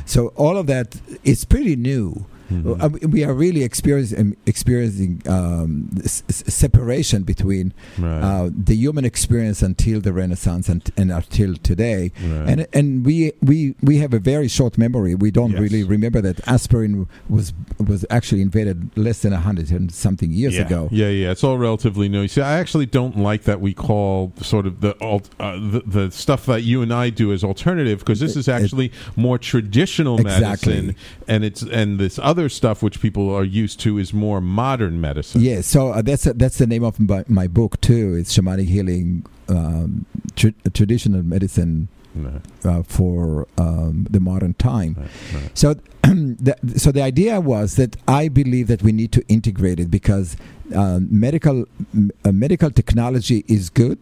[0.07, 2.25] So all of that is pretty new.
[2.51, 2.83] Mhm.
[2.83, 9.63] Uh, we- are really experiencing experiencing um, s- separation between right uh, the human experience
[9.63, 12.13] until the Renaissance and, and until today.
[12.23, 12.49] right.
[12.51, 15.15] And and we, we we have a very short memory.
[15.15, 15.61] We don't Yes.
[15.61, 17.53] really remember that aspirin was
[17.91, 20.67] was actually invented less than a hundred and something years yeah.
[20.67, 20.89] ago.
[20.91, 22.29] Yeah, yeah, it's all relatively new.
[22.29, 26.11] See, I actually don't like that we call sort of the alt, uh, the, the
[26.11, 30.19] stuff that you and I do as alternative because this is It- actually more traditional
[30.21, 30.75] Exactly.
[30.75, 30.97] medicine,
[31.29, 35.41] and it's and this other stuff which people are used to is more modern medicine.
[35.43, 38.15] Yeah, so uh, that's that's the name of my, my book too.
[38.15, 44.95] It's shamanic healing, um, tr- traditional medicine No, uh, for um, the modern time.
[44.99, 45.11] right,
[45.43, 45.51] right.
[45.59, 49.91] So, the, so the idea was that I believe that we need to integrate it
[49.91, 50.37] because
[50.75, 53.99] uh, medical m- uh, medical technology is good,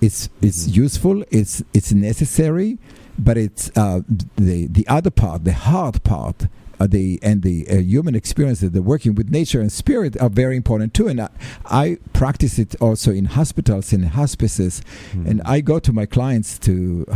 [0.00, 0.76] it's it's Mhm.
[0.84, 2.78] useful, it's it's necessary,
[3.18, 4.00] but it's uh,
[4.36, 6.46] the the other part, the hard part.
[6.82, 10.32] Uh, the and the uh, human experience that the working with nature and spirit are
[10.42, 11.06] very important too.
[11.12, 11.28] And I,
[11.82, 14.74] I practice it also in hospitals, in hospices,
[15.12, 15.26] Hmm.
[15.28, 16.72] and I go to my clients to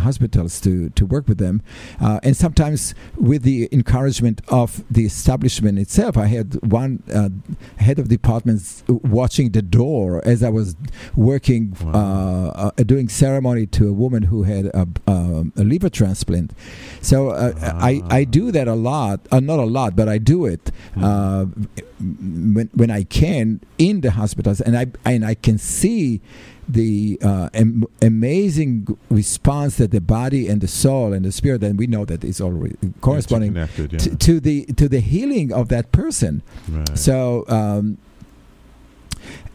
[0.06, 1.56] hospitals to to work with them,
[2.00, 2.94] uh, and sometimes
[3.30, 6.12] with the encouragement of the establishment itself.
[6.16, 6.48] I had
[6.80, 7.30] one uh,
[7.86, 8.64] head of departments
[9.18, 10.68] watching the door as I was
[11.14, 16.48] working, uh, uh, doing ceremony to a woman who had a, um, a liver transplant.
[17.00, 17.52] So uh,
[17.90, 21.46] I I do that a lot, uh, not a lot, but I do it uh,
[21.98, 26.20] when when I can in the hospitals, and I and I can see
[26.68, 31.78] the uh, am- amazing response that the body and the soul and the spirit, and
[31.78, 32.68] we know that it's all
[33.00, 33.66] corresponding yeah.
[33.66, 36.42] to, to the to the healing of that person.
[36.68, 36.98] Right.
[36.98, 37.44] So.
[37.48, 37.98] Um,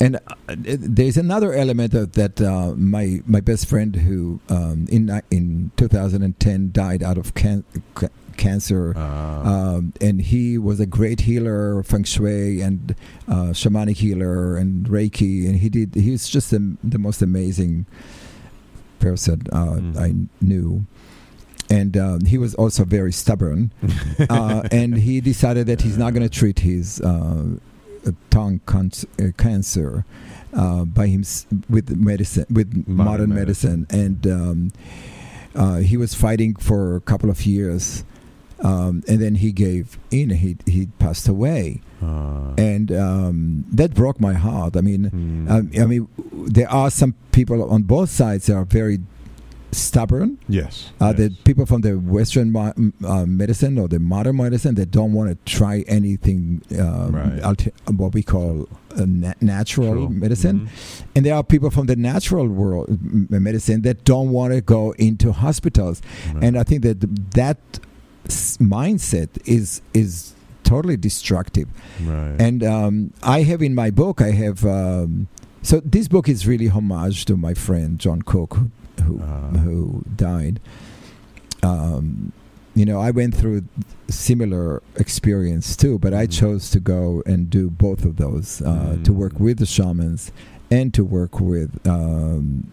[0.01, 5.21] and uh, there's another element of that uh, my my best friend who um, in
[5.29, 9.43] in 2010 died out of can- ca- cancer, Ah.
[9.75, 12.95] um, and he was a great healer, feng shui and
[13.27, 15.95] uh, shamanic healer and Reiki, and he did.
[15.95, 17.85] He was just the the most amazing
[18.99, 19.97] person uh, Mm.
[19.97, 20.15] I
[20.45, 20.85] knew.
[21.69, 23.71] And um, he was also very stubborn,
[24.29, 27.45] uh, and he decided that he's not going to treat his uh,
[28.05, 30.03] uh, tongue con- uh, cancer
[30.53, 31.23] uh, by him
[31.69, 34.71] with medicine, with modern, Modern medicine, and um,
[35.55, 38.03] uh, he was fighting for a couple of years,
[38.61, 40.29] um, and then he gave in.
[40.29, 42.53] He he passed away, Ah.
[42.57, 44.75] and um, that broke my heart.
[44.77, 45.05] I mean,
[45.49, 48.99] um, I mean, there are some people on both sides that are very
[49.73, 50.37] stubborn.
[50.49, 50.91] yes.
[50.99, 51.17] Uh, yes.
[51.17, 52.73] The people from the Western mo-
[53.07, 57.41] uh, medicine or the modern medicine that don't want to try anything, um, Right.
[57.41, 60.09] alter- what we call uh, na- natural True.
[60.09, 60.67] medicine, Mhm.
[61.15, 64.91] and there are people from the natural world m- medicine that don't want to go
[64.97, 66.01] into hospitals.
[66.33, 66.43] Right.
[66.43, 66.99] And I think that
[67.35, 67.57] that
[68.27, 71.67] s- mindset is is totally destructive.
[72.03, 72.35] right.
[72.39, 74.65] And um, I have in my book, I have.
[74.65, 75.27] Um,
[75.63, 78.71] so this book is really homage to my friend John Cook, who
[79.03, 79.57] who, Ah.
[79.57, 80.59] who died.
[81.63, 82.31] Um,
[82.75, 83.63] you know, I went through
[84.07, 86.31] similar experience too, but I Mhm.
[86.31, 89.39] chose to go and do both of those uh, to work Mm.
[89.41, 90.31] with the shamans
[90.71, 92.71] and to work with um,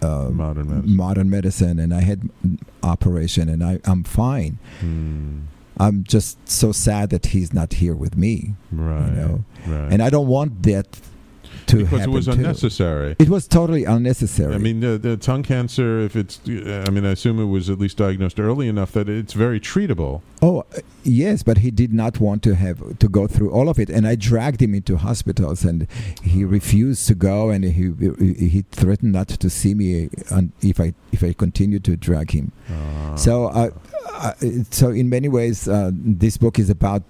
[0.00, 0.96] uh, Modern medicine.
[0.96, 1.78] modern medicine.
[1.80, 2.30] And I had
[2.82, 4.58] operation, and I, I'm fine.
[4.80, 5.40] Hmm.
[5.78, 9.06] I'm just so sad that he's not here with me, Right.
[9.08, 9.44] you know.
[9.66, 9.92] Right.
[9.92, 11.00] And I don't want that
[11.66, 12.32] because it was too.
[12.32, 13.16] unnecessary.
[13.18, 14.54] It was totally unnecessary.
[14.54, 17.78] I mean, the, the tongue cancer, if it's, I mean, I assume it was at
[17.78, 20.22] least diagnosed early enough that it's very treatable.
[20.40, 23.78] Oh uh, yes, but he did not want to have to go through all of
[23.78, 25.86] it, and I dragged him into hospitals, and
[26.22, 27.92] he refused to go, and he
[28.50, 32.52] he threatened not to see me un- if I if I continued to drag him.
[32.68, 33.70] Uh, So, uh,
[34.10, 34.32] uh,
[34.70, 37.02] so in many ways, uh, this book is about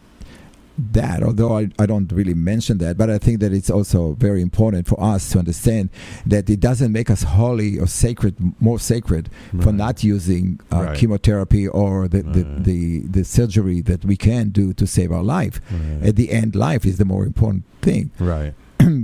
[0.93, 1.23] that.
[1.23, 4.87] Although I, I don't really mention that, but I think that it's also very important
[4.89, 5.91] for us to understand
[6.27, 9.29] that it doesn't make us holy or sacred, more sacred
[9.61, 10.97] for not using uh, Right.
[10.99, 12.65] chemotherapy or the, the, Right.
[12.65, 15.61] the, the surgery that we can do to save our life.
[15.71, 16.09] right.
[16.09, 18.11] At the end, life is the more important thing.
[18.19, 18.55] right.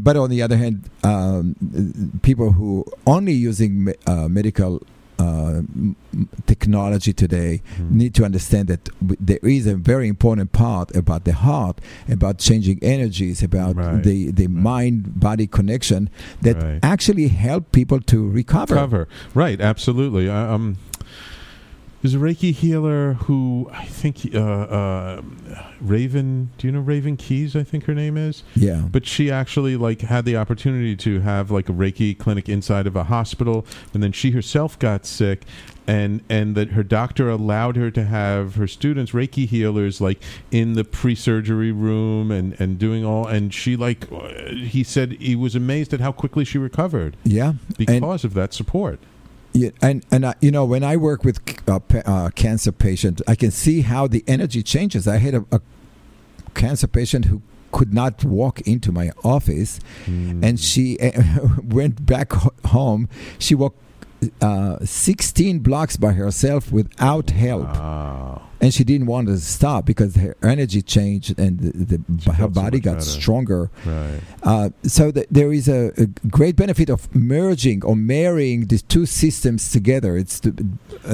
[0.02, 1.54] but on the other hand, um,
[2.22, 4.82] people who only using me- uh, medical
[5.18, 5.62] uh,
[6.46, 7.98] technology today Hmm.
[7.98, 12.38] need to understand that w- there is a very important part about the heart, about
[12.38, 14.02] changing energies, about Right.
[14.02, 16.08] the, the mind body connection
[16.42, 16.78] that Right.
[16.82, 18.74] actually help people to recover.
[18.74, 19.08] Cover.
[19.34, 19.60] Right.
[19.60, 20.28] Absolutely.
[20.30, 20.76] I, um,
[22.02, 25.22] there's a Reiki healer who I think uh, uh,
[25.80, 26.50] Raven.
[26.58, 27.56] Do you know Raven Keyes?
[27.56, 28.42] I think her name is.
[28.54, 28.82] Yeah.
[28.90, 32.94] But she actually like had the opportunity to have like a Reiki clinic inside of
[32.96, 35.42] a hospital, and then she herself got sick,
[35.86, 40.74] and and that her doctor allowed her to have her students Reiki healers like in
[40.74, 45.54] the pre-surgery room and and doing all, and she like uh, he said he was
[45.56, 47.54] amazed at how quickly she recovered Yeah.
[47.76, 49.00] because of that support.
[49.60, 53.50] Yeah, and and you know when I work with uh, uh, cancer patients, I can
[53.50, 55.06] see how the energy changes.
[55.08, 55.60] I had a, a
[56.54, 57.40] cancer patient who
[57.72, 60.44] could not walk into my office, Hmm.
[60.44, 61.22] and she uh,
[61.78, 63.08] went back ho- home.
[63.38, 63.80] She walked
[64.40, 68.42] uh, 16 blocks by herself without help, Wow.
[68.60, 72.54] and she didn't want to stop because her energy changed and the, the, her felt
[72.54, 73.04] so body got better.
[73.06, 73.70] stronger.
[73.86, 74.20] Right.
[74.42, 79.06] Uh, so th- there is a, a great benefit of merging or marrying these two
[79.06, 80.16] systems together.
[80.16, 80.50] It's uh,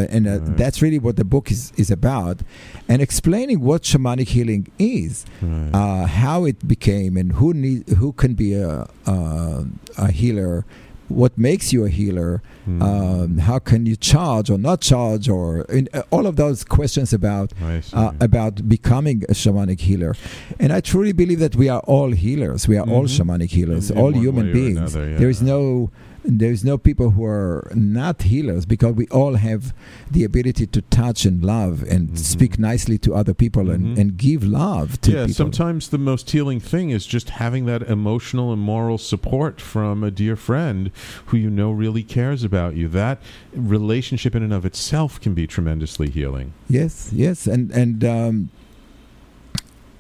[0.09, 0.57] and uh, Right.
[0.57, 2.41] that's really what the book is, is about,
[2.89, 5.71] and explaining what shamanic healing is, Right.
[5.75, 9.67] uh, how it became, and who need who can be a a,
[9.99, 10.65] a healer
[11.09, 12.43] what makes you a healer?
[12.65, 12.83] Hmm.
[12.83, 17.13] Um, how can you charge or not charge, or in, uh, all of those questions
[17.13, 17.53] about
[17.93, 20.15] uh, about becoming a shamanic healer.
[20.59, 22.67] And I truly believe that we are all healers.
[22.67, 23.19] We are all Mhm.
[23.21, 24.95] shamanic healers, In- all human beings.
[24.95, 25.19] another, yeah.
[25.19, 25.91] There is no
[26.27, 29.75] there is no people who are not healers because we all have
[30.11, 32.19] the ability to touch and love and Mhm.
[32.19, 35.35] speak nicely to other people and, and give love to yeah, people.
[35.35, 40.11] sometimes the most healing thing is just having that emotional and moral support from a
[40.11, 40.91] dear friend
[41.27, 42.89] who you know really cares about you.
[42.89, 43.19] That
[43.55, 46.53] relationship in and of itself can be tremendously healing.
[46.71, 48.49] Yes, yes, and and um,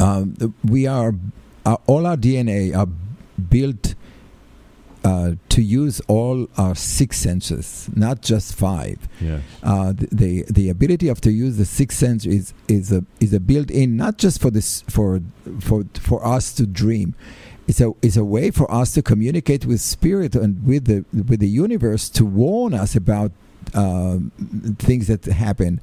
[0.01, 1.15] um, we are
[1.67, 2.89] uh, all our DNA are
[3.51, 3.95] built
[5.05, 8.99] uh, to use all our six senses, not just five.
[9.21, 9.41] Yeah.
[9.63, 13.41] Uh, the, the ability of to use the sixth sense is is a is a
[13.41, 15.21] built in not just for this for
[15.61, 17.15] for for us to dream.
[17.69, 21.41] It's a it's a way for us to communicate with spirit and with the with
[21.41, 23.33] the universe to warn us about
[23.75, 24.31] um,
[24.79, 25.81] things that happen,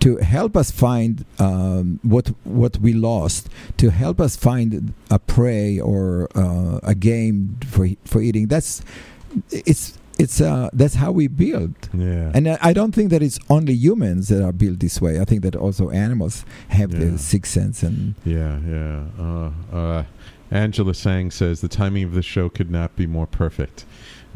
[0.00, 5.78] to help us find um, what what we lost, to help us find a prey
[5.80, 8.46] or uh, a game for for eating.
[8.48, 8.82] That's
[9.50, 11.74] it's it's uh, that's how we build.
[11.92, 12.30] Yeah.
[12.34, 15.20] And I I don't think that it's only humans that are built this way.
[15.20, 17.10] I think that also animals have Yeah.
[17.10, 19.04] the sixth sense and Yeah, yeah.
[19.18, 20.04] Uh, uh,
[20.50, 23.84] Angela Sang says the timing of the show could not be more perfect.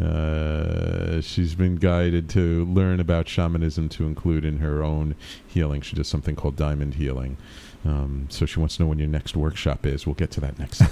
[0.00, 5.14] Uh, she's been guided to learn about shamanism to include in her own
[5.46, 5.80] healing.
[5.80, 7.36] She does something called diamond healing.
[7.84, 10.06] Um, so she wants to know when your next workshop is.
[10.06, 10.82] We'll get to that next.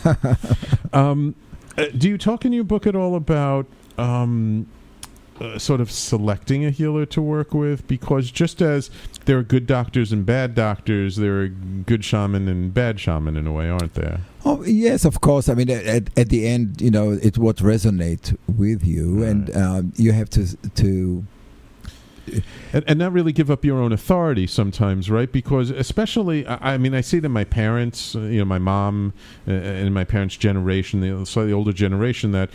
[0.93, 1.35] um,
[1.77, 3.67] uh, do you talk in your book at all about
[3.99, 4.67] um,
[5.41, 7.87] uh, sort of selecting a healer to work with?
[7.87, 8.91] Because just as
[9.29, 13.47] there are good doctors and bad doctors, there are good shaman and bad shaman in
[13.47, 14.21] a way, aren't there?
[14.47, 15.51] Oh yes, of course.
[15.51, 19.93] I mean, at, at the end, you know, it what resonate with you, and um,
[19.97, 21.27] you have to to
[22.73, 25.31] and, and not really give up your own authority sometimes, right?
[25.31, 29.13] Because especially, I, I mean, I see that my parents, uh, you know, my mom
[29.47, 32.51] uh, and my parents' generation, the slightly older generation, that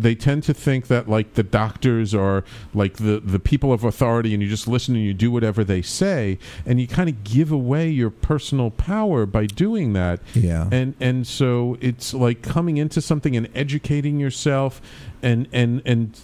[0.00, 2.44] they tend to think that like the doctors are
[2.74, 5.82] like the the people of authority, and you just listen and you do whatever they
[5.82, 10.20] say, and you kind of give away your personal power by doing that.
[10.34, 10.68] Yeah.
[10.72, 14.80] And and so it's like coming into something and educating yourself,
[15.22, 16.18] and and and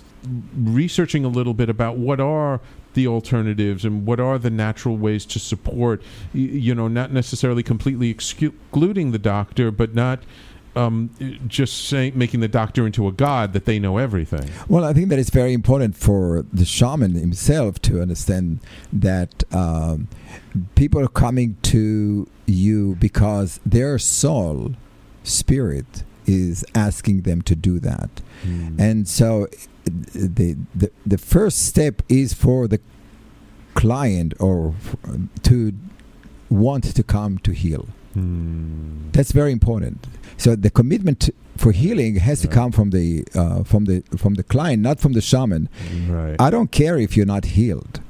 [0.56, 2.60] researching a little bit about what are
[2.94, 8.10] the alternatives and what are the natural ways to support you know not necessarily completely
[8.10, 10.20] excluding the doctor but not
[10.78, 11.10] um,
[11.46, 14.48] just saying making the doctor into a god that they know everything?
[14.68, 18.60] Well, I think that it's very important for the shaman himself to understand
[18.92, 20.08] that um,
[20.74, 24.74] people are coming to you because their soul,
[25.24, 28.10] spirit, is asking them to do that.
[28.78, 29.48] And so
[29.84, 32.78] the, the, the first step is for the
[33.74, 34.74] client or
[35.42, 35.72] to
[36.50, 37.88] want to come to heal.
[38.14, 39.10] Hmm.
[39.12, 40.06] That's very important.
[40.36, 44.42] So the commitment for healing has to come from the uh, from the from the
[44.44, 45.68] client, not from the shaman.
[46.08, 48.00] right I don't care if you're not healed.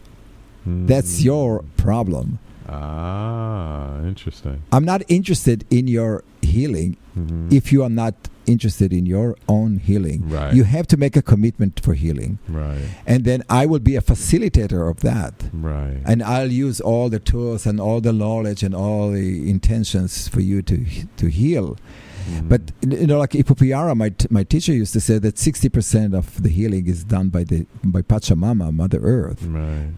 [0.67, 1.25] That's Hmm.
[1.31, 2.39] your problem.
[2.69, 7.53] Ah interesting I'm not interested in your healing Mhm.
[7.53, 8.15] if you are not
[8.47, 10.23] interested in your own healing.
[10.27, 10.55] Right.
[10.55, 12.39] You have to make a commitment for healing.
[12.49, 15.35] right And then I will be a facilitator of that.
[15.53, 20.29] right And I'll use all the tools and all the knowledge and all the intentions
[20.29, 20.77] for you to
[21.21, 21.77] to heal.
[22.29, 22.49] Hmm.
[22.49, 26.15] But you know, like Ipupiara, my t- my teacher used to say that sixty percent
[26.15, 29.43] of the healing is done by the by Pachamama, Mother Earth.
[29.45, 29.93] right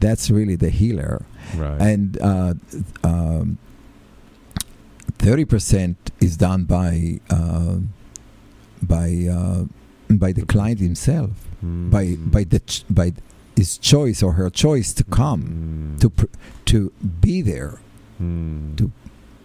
[0.00, 1.24] That's really the healer,
[1.56, 2.54] right and uh,
[3.02, 3.58] um,
[5.18, 7.78] thirty percent is done by uh,
[8.82, 9.64] by uh,
[10.10, 11.90] by the client himself, Hmm.
[11.90, 13.12] by by the ch- by
[13.56, 15.96] his choice or her choice to come Hmm.
[15.98, 16.32] to pr-
[16.66, 17.80] to be there
[18.18, 18.74] Hmm.
[18.76, 18.90] to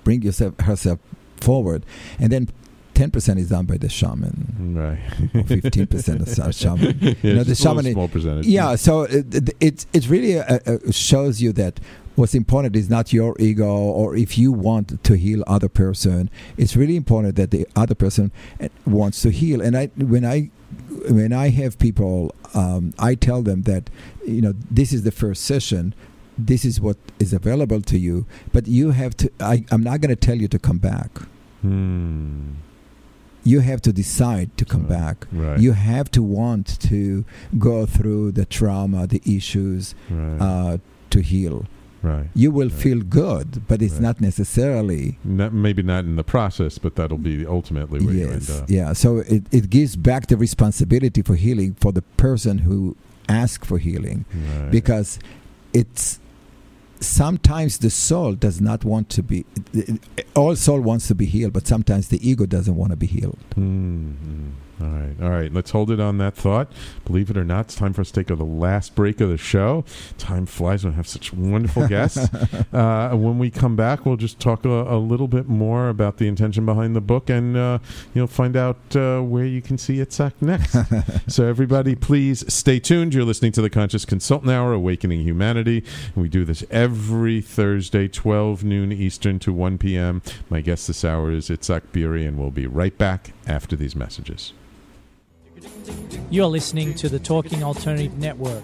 [0.03, 0.99] bring yourself herself
[1.39, 1.85] forward,
[2.19, 2.49] and then
[2.93, 6.97] ten percent is done by the shaman, right fifteen percent of sa- shaman.
[7.01, 7.93] yeah, you know, the just a little shaman.
[7.93, 11.79] small percentage Yeah, so it it, it, it really uh, uh, shows you that
[12.15, 16.29] what's important is not your ego or if you want to heal other person.
[16.57, 18.31] It's really important that the other person
[18.61, 19.61] uh, wants to heal.
[19.61, 20.51] And I when I
[21.09, 23.89] when I have people, um, I tell them that
[24.25, 25.95] you know this is the first session.
[26.45, 29.29] This is what is available to you, but you have to.
[29.39, 31.11] I, I'm not going to tell you to come back.
[31.61, 32.51] Hmm.
[33.43, 34.89] You have to decide to come Right.
[34.99, 35.17] back.
[35.31, 37.25] right You have to want to
[37.57, 40.77] go through the trauma, the issues, right uh,
[41.09, 41.65] to heal.
[42.01, 42.27] Right.
[42.33, 44.01] You will feel good, but it's Right.
[44.07, 48.41] not necessarily Not, maybe not in the process, but that'll be ultimately where you end
[48.47, 48.69] yes, up.
[48.69, 48.93] yeah.
[48.93, 52.95] So it, it gives back the responsibility for healing for the person who
[53.27, 54.71] asked for healing, Right.
[54.71, 55.19] because
[55.73, 56.19] it's
[56.99, 59.45] sometimes the soul does not want to be.
[60.35, 63.39] All soul wants to be healed, but sometimes the ego doesn't want to be healed.
[63.55, 64.51] Mm, mm.
[64.81, 65.53] All right, all right.
[65.53, 66.71] Let's hold it on that thought.
[67.03, 69.37] Believe it or not, it's time for us to take the last break of the
[69.37, 69.83] show.
[70.17, 72.33] Time flies when we have such wonderful guests.
[72.73, 76.27] uh, when we come back, we'll just talk a, a little bit more about the
[76.27, 77.79] intention behind the book, and uh,
[78.13, 80.77] you'll find out uh, where you can see Itzhak next.
[81.27, 83.13] so, everybody, please stay tuned.
[83.13, 85.83] You're listening to the Conscious Consultant Hour, Awakening Humanity.
[86.15, 90.21] And we do this every Thursday, 12 noon Eastern to 1 p.m.
[90.49, 94.53] My guest this hour is Itzhak Beery, and we'll be right back after these messages.
[96.29, 98.63] You're listening to the Talking Alternative Network.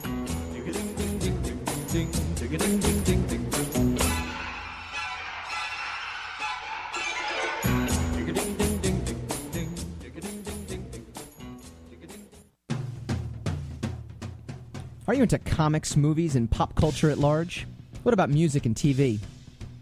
[15.08, 17.68] Are you into comics, movies, and pop culture at large?
[18.04, 19.20] What about music and TV?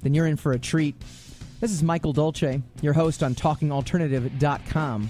[0.01, 0.95] Then you're in for a treat.
[1.61, 5.09] This is Michael Dolce, your host on TalkingAlternative.com.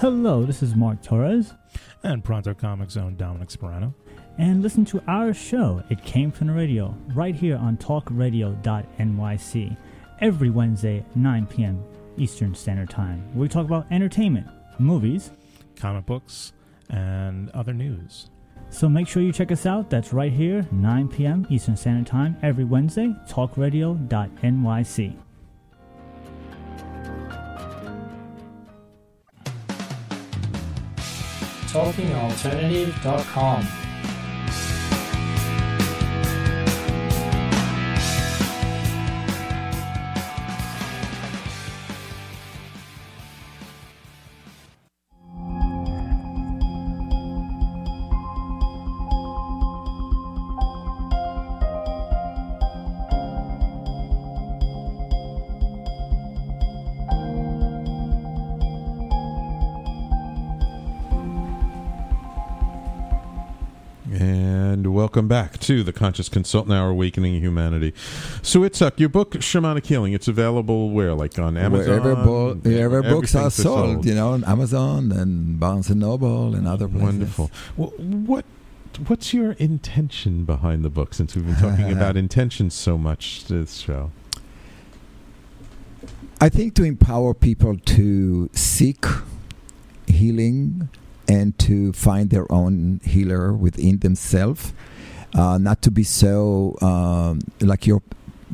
[0.00, 1.52] Hello, this is Mark Torres.
[2.04, 3.92] And Pronto Comics Zone Dominic Sperano.
[4.38, 9.76] And listen to our show, It Came From the Radio, right here on talkradio.nyc,
[10.22, 11.84] every Wednesday, 9 p.m.
[12.16, 14.46] Eastern Standard Time, where we talk about entertainment,
[14.78, 15.32] movies,
[15.76, 16.54] comic books,
[16.88, 18.30] and other news.
[18.70, 19.90] So make sure you check us out.
[19.90, 21.46] That's right here, 9 p.m.
[21.50, 25.16] Eastern Standard Time, every Wednesday, talkradio.nyc.
[31.90, 33.89] TalkingAlternative.com.
[65.20, 67.92] welcome back to the Conscious Consultant Hour, Awakening Humanity.
[68.40, 71.12] So, Itzhak, uh, your book, Shamanic Healing, it's available where?
[71.12, 71.86] Like on Amazon?
[71.86, 76.54] Wherever, bo- wherever books are Everything's sold, you know, on Amazon and Barnes and Noble
[76.54, 77.04] and other places.
[77.04, 77.50] Wonderful.
[77.76, 78.46] Well, what
[79.06, 81.12] What's your intention behind the book?
[81.12, 84.12] Since we've been talking about intentions so much this show.
[86.40, 89.04] I think to empower people to seek
[90.06, 90.88] healing
[91.28, 94.72] and to find their own healer within themselves,
[95.34, 98.02] uh, not to be so um, like your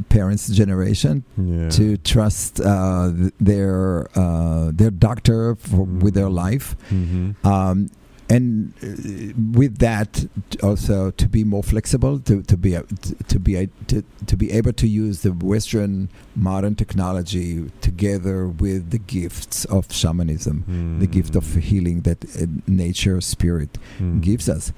[0.08, 1.70] parents' generation Yeah.
[1.70, 3.10] to trust uh,
[3.40, 6.76] their uh, their doctor for, with their life.
[6.90, 7.34] Mhm.
[7.44, 7.88] Um,
[8.28, 10.26] and uh, with that,
[10.60, 12.72] also to be more flexible, to, to be
[13.28, 18.98] to, be to, to be able to use the Western modern technology together with the
[18.98, 20.64] gifts of shamanism,
[20.98, 24.20] the gift of healing that uh, nature spirit Mm.
[24.20, 24.72] gives us,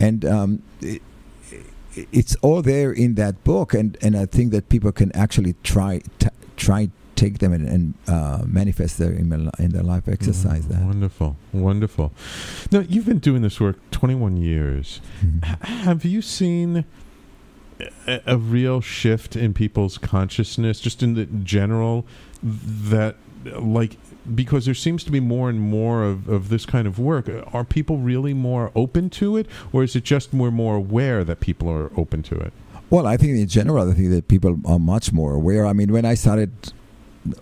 [0.00, 1.02] and um, it,
[2.12, 6.00] it's all there in that book, and, and I think that people can actually try
[6.18, 10.66] t- try take them and, and uh, manifest their in, their- in their life, exercise
[10.66, 10.82] that.
[10.82, 12.12] Wonderful, wonderful.
[12.72, 15.00] Now, you've been doing this work 21 years.
[15.24, 15.44] Mm-hmm.
[15.44, 16.84] H- have you seen
[18.08, 22.04] a, a real shift in people's consciousness, just in the general,
[22.42, 23.14] that,
[23.44, 23.96] like,
[24.32, 27.28] because there seems to be more and more of, of this kind of work.
[27.52, 31.40] Are people really more open to it, or is it just we're more aware that
[31.40, 32.52] people are open to it?
[32.90, 35.66] Well, I think in general, I think that people are much more aware.
[35.66, 36.52] I mean, when I started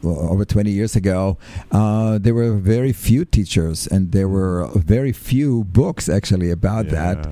[0.05, 1.37] uh, over 20 years ago,
[1.73, 7.27] uh, there were very few teachers and there were very few books actually about that.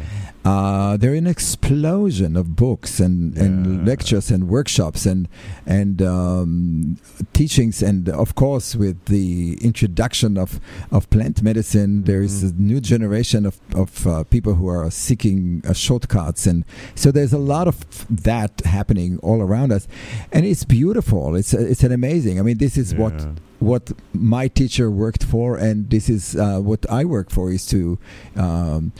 [0.45, 5.29] Uh, there is an explosion of books and, and lectures and workshops and
[5.67, 6.97] and um,
[7.33, 7.83] teachings.
[7.83, 10.59] And of course with the introduction of,
[10.91, 15.63] of plant medicine there is a new generation of, of uh, people who are seeking
[15.69, 16.47] uh, shortcuts.
[16.47, 16.65] And
[16.95, 19.87] so there's a lot of that happening all around us.
[20.33, 21.35] And it's beautiful.
[21.37, 22.39] It's it's an amazing.
[22.39, 23.35] I mean this is what Yeah.
[23.59, 27.99] what my teacher worked for, and this is uh, what I work for, is to
[28.37, 28.93] um,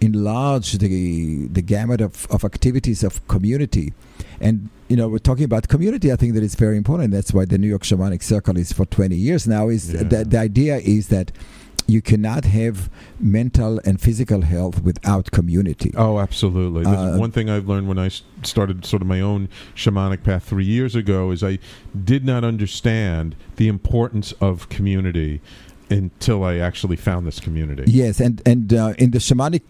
[0.00, 3.92] enlarge the the gamut of, of activities of community.
[4.40, 6.10] And you know, we're talking about community.
[6.12, 7.12] I think that it's very important.
[7.12, 9.68] That's why the New York Shamanic Circle is for 20 years now.
[9.68, 10.02] Is Yeah.
[10.04, 11.30] that the idea is that
[11.86, 15.92] you cannot have mental and physical health without community.
[15.96, 16.84] Oh, absolutely.
[16.84, 18.10] Uh, one thing I've learned when I
[18.44, 21.58] started sort of my own shamanic path three years ago is I
[22.04, 25.40] did not understand the importance of community
[25.90, 27.84] until I actually found this community.
[27.86, 29.62] Yes, and and uh, in the shamanic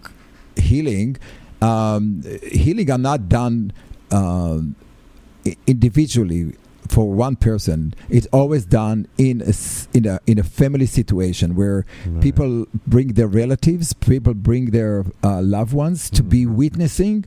[0.56, 1.16] healing,
[1.62, 3.72] um, healing are not done
[4.10, 4.74] um,
[5.46, 6.54] i- individually
[6.88, 7.94] for one person.
[8.08, 9.54] It's always done in a
[9.96, 11.84] in a in a family situation where
[12.20, 17.24] people bring their relatives, people bring their uh, loved ones to be witnessing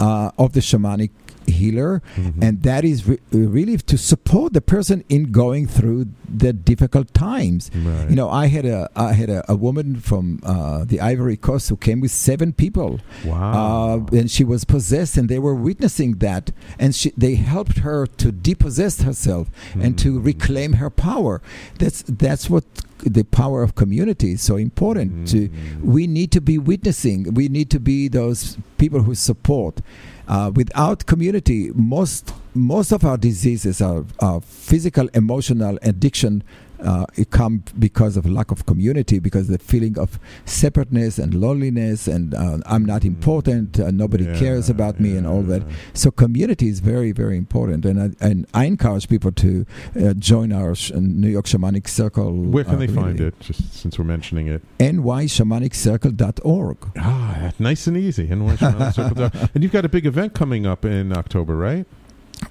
[0.00, 1.10] uh, of the shamanic
[1.46, 2.02] healer
[2.40, 7.70] and that is re- really to support the person in going through the difficult times.
[7.74, 8.08] Right.
[8.10, 11.68] you know i had a i had a, a woman from uh, the ivory coast
[11.68, 13.00] who came with seven people.
[13.24, 14.06] Wow.
[14.12, 16.50] uh, and she was possessed and they were witnessing that.
[16.78, 21.40] And she, they helped her to depossess herself and to reclaim her power.
[21.78, 22.64] That's that's what
[23.04, 25.48] the power of community is so important to
[25.82, 29.80] we need to be witnessing we need to be those people who support.
[30.26, 36.42] Uh, without community most most of our diseases are, are physical emotional addiction
[36.80, 42.06] uh, it come because of lack of community, because the feeling of separateness and loneliness,
[42.06, 45.62] and uh, I'm not important, uh, nobody Yeah, cares about me, and all that.
[45.92, 49.66] So community is very, very important, and I, and I encourage people to
[50.00, 52.32] uh, join our sh- New York Shamanic Circle.
[52.34, 53.38] Where can uh, they find it?
[53.40, 54.62] Just since we're mentioning it.
[54.78, 56.76] nyshamaniccircle.org.
[56.98, 58.26] Ah, nice and easy.
[58.26, 59.48] NY Shamanic Circle.
[59.54, 61.86] and you've got a big event coming up in October, right?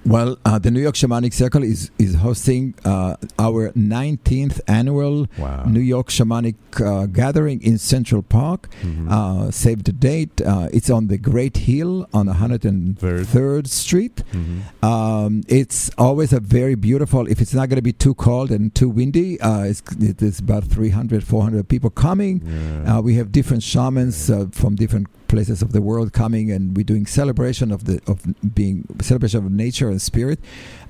[0.04, 5.26] Well, uh, the New York Shamanic Circle is is hosting uh, our 19th annual
[5.66, 8.68] New York Shamanic uh, Gathering in Central Park.
[8.82, 9.08] Mm-hmm.
[9.10, 10.40] Uh, save the date.
[10.40, 14.16] Uh, it's on the Great Hill on 103rd Street.
[14.32, 14.84] Mm-hmm.
[14.84, 17.26] Um, it's always a very beautiful.
[17.28, 20.40] If it's not going to be too cold and too windy, uh, it's, it is
[20.40, 22.42] about 300, 400 people coming.
[22.86, 26.90] Uh, we have different shamans uh, from different places of the world coming, and we're
[26.94, 28.16] doing celebration of the of
[28.54, 28.76] being
[29.10, 30.38] celebration of nature and spirit.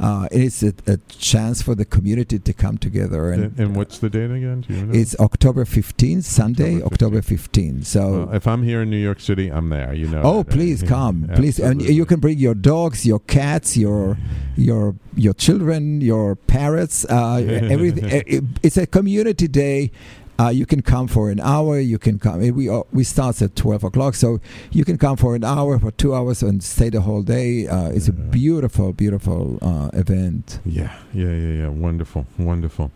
[0.06, 0.96] Uh, it is a, a
[1.32, 4.58] chance for the community to come together, and, And, and what's the date again?
[4.66, 4.92] Do you know?
[5.00, 7.84] it's October 15th, Sunday, October 15th.
[7.86, 8.00] So.
[8.26, 9.92] Well, if I'm here in New York City, I'm there.
[10.02, 10.22] You know.
[10.30, 10.52] Oh, that.
[10.56, 14.16] please come, please, and you can bring your dogs, your cats, your
[14.56, 16.96] your your children, your parrots.
[17.08, 17.36] Uh,
[17.74, 18.04] everything.
[18.36, 19.90] it- It's a community day.
[20.38, 21.78] Uh, you can come for an hour.
[21.78, 22.40] You can come.
[22.40, 24.40] We uh, we start at twelve o'clock, so
[24.72, 27.68] you can come for an hour, for two hours, and stay the whole day.
[27.68, 30.58] Uh, it's a beautiful, beautiful uh, event.
[30.64, 31.68] Yeah, yeah, yeah, yeah.
[31.68, 32.90] Wonderful, wonderful.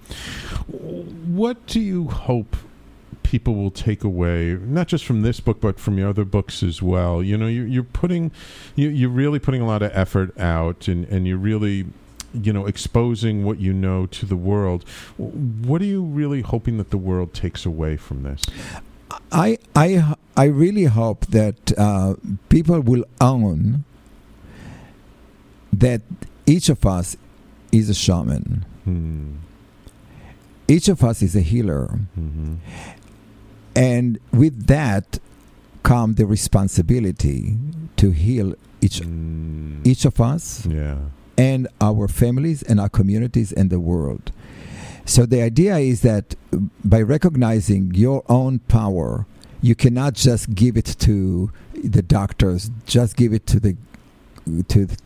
[0.67, 2.57] What do you hope
[3.23, 6.83] people will take away, not just from this book, but from your other books as
[6.83, 7.23] well?
[7.23, 8.31] You know, you, you're putting,
[8.75, 11.85] you, you're really putting a lot of effort out, and, and you're really,
[12.35, 14.85] you know, exposing what you know to the world.
[15.17, 18.43] What are you really hoping that the world takes away from this?
[19.33, 22.15] I I I really hope that uh,
[22.49, 23.85] people will own
[25.73, 26.03] that
[26.47, 27.17] each of us
[27.73, 28.65] is a shaman.
[28.85, 29.37] Hmm.
[30.67, 32.55] Each of us is a healer, Mm-hmm.
[33.75, 35.19] and with that
[35.83, 37.57] come the responsibility
[37.97, 39.01] to heal each
[39.85, 40.67] each of us.
[40.67, 40.99] Yeah.
[41.39, 44.33] And our families and our communities and the world.
[45.07, 46.35] So the idea is that
[46.85, 49.25] by recognizing your own power,
[49.63, 51.51] you cannot just give it to
[51.83, 53.77] the doctors, just give it to the
[54.69, 54.97] to the,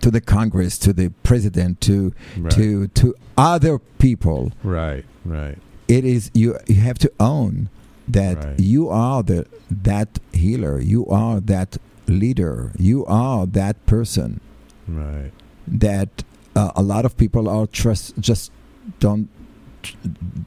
[0.00, 2.52] to the Congress, to the president, to Right.
[2.52, 4.52] to to other people.
[4.64, 5.58] Right, right.
[5.88, 6.56] It is you.
[6.66, 7.68] You have to own
[8.08, 8.60] that Right.
[8.60, 10.80] you are the that healer.
[10.80, 11.76] You are that
[12.08, 12.72] leader.
[12.78, 14.40] You are that person
[14.88, 15.30] Right.
[15.66, 16.24] That
[16.56, 18.50] uh, a lot of people are trust just
[18.98, 19.28] don't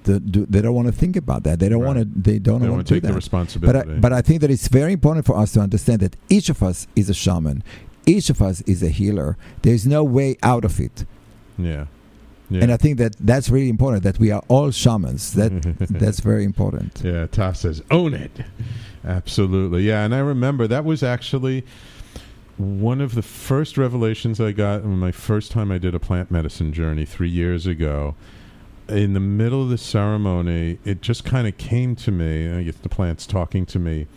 [0.04, 2.62] the, do, they don't want to think about that they don't want to they don't,
[2.62, 3.80] They want to do take the responsibility.
[3.90, 6.50] but I, but I think that it's very important for us to understand that each
[6.50, 7.64] of us is a shaman
[8.06, 11.06] each of us is a healer there's no way out of it
[11.58, 11.86] Yeah.
[12.50, 12.62] Yeah.
[12.64, 14.04] And I think that that's really important.
[14.04, 15.34] That we are all shamans.
[15.34, 15.52] That
[16.02, 17.02] that's very important.
[17.04, 18.32] Yeah, Toss says, own it.
[19.06, 19.84] Absolutely.
[19.84, 21.64] Yeah, and I remember that was actually
[22.58, 26.30] one of the first revelations I got when my first time I did a plant
[26.30, 28.16] medicine journey three years ago.
[28.88, 32.76] In the middle of the ceremony, it just kind of came to me, I guess
[32.76, 34.08] the plants talking to me,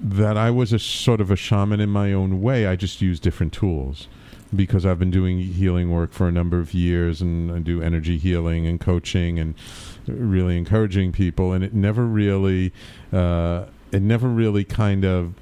[0.00, 2.66] that I was a sort of a shaman in my own way.
[2.66, 4.08] I just used different tools
[4.54, 8.18] because I've been doing healing work for a number of years and I do energy
[8.18, 9.54] healing and coaching and
[10.06, 12.72] really encouraging people and it never really
[13.12, 15.34] uh, it never really kind of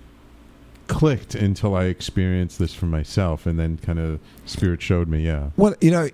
[0.89, 5.51] clicked until I experienced this for myself and then kind of spirit showed me yeah
[5.57, 6.09] Well, you know,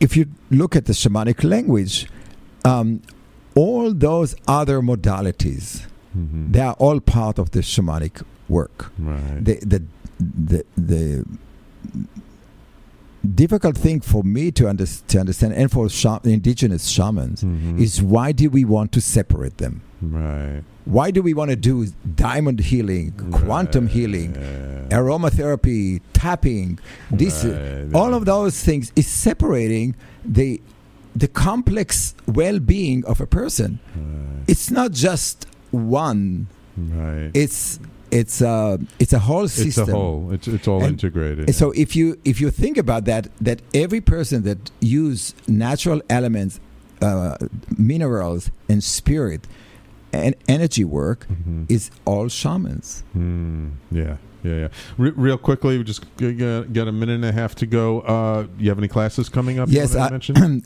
[0.00, 2.08] if you look at the shamanic language,
[2.64, 3.02] um,
[3.54, 8.92] all those other modalities, they are all part of the shamanic work.
[8.98, 9.44] Right.
[9.44, 9.82] The, the,
[10.20, 11.24] the, the
[13.34, 17.78] difficult thing for me to, under, to understand and for sha- indigenous shamans mm-hmm.
[17.80, 19.82] is why do we want to separate them?
[20.02, 24.32] right Why do we want to do diamond healing, quantum healing,
[24.90, 26.78] aromatherapy, tapping?
[27.10, 27.94] This, uh, Right.
[27.94, 29.94] all of those things is separating
[30.24, 30.60] the
[31.14, 33.78] the complex well-being of a person.
[34.48, 36.46] It's not just one.
[36.76, 37.78] right It's
[38.12, 39.82] it's a it's a whole system.
[39.84, 43.06] it's a whole it's it's all And integrated So if you if you think about
[43.06, 46.60] that, that every person that use natural elements,
[47.00, 47.38] uh,
[47.78, 49.48] minerals, and spirit,
[50.12, 51.26] and energy work
[51.68, 53.02] is all shamans.
[53.14, 53.70] Hmm.
[53.90, 54.68] yeah yeah yeah.
[54.98, 58.00] Re- real quickly we just g- g- got a minute and a half to go.
[58.00, 60.08] Uh you have any classes coming up Yes, I,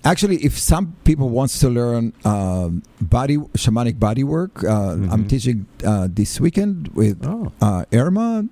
[0.05, 5.67] actually, if some people wants to learn um, body shamanic body work, uh, I'm teaching
[5.85, 7.25] uh, this weekend with
[7.61, 8.49] uh, Irma,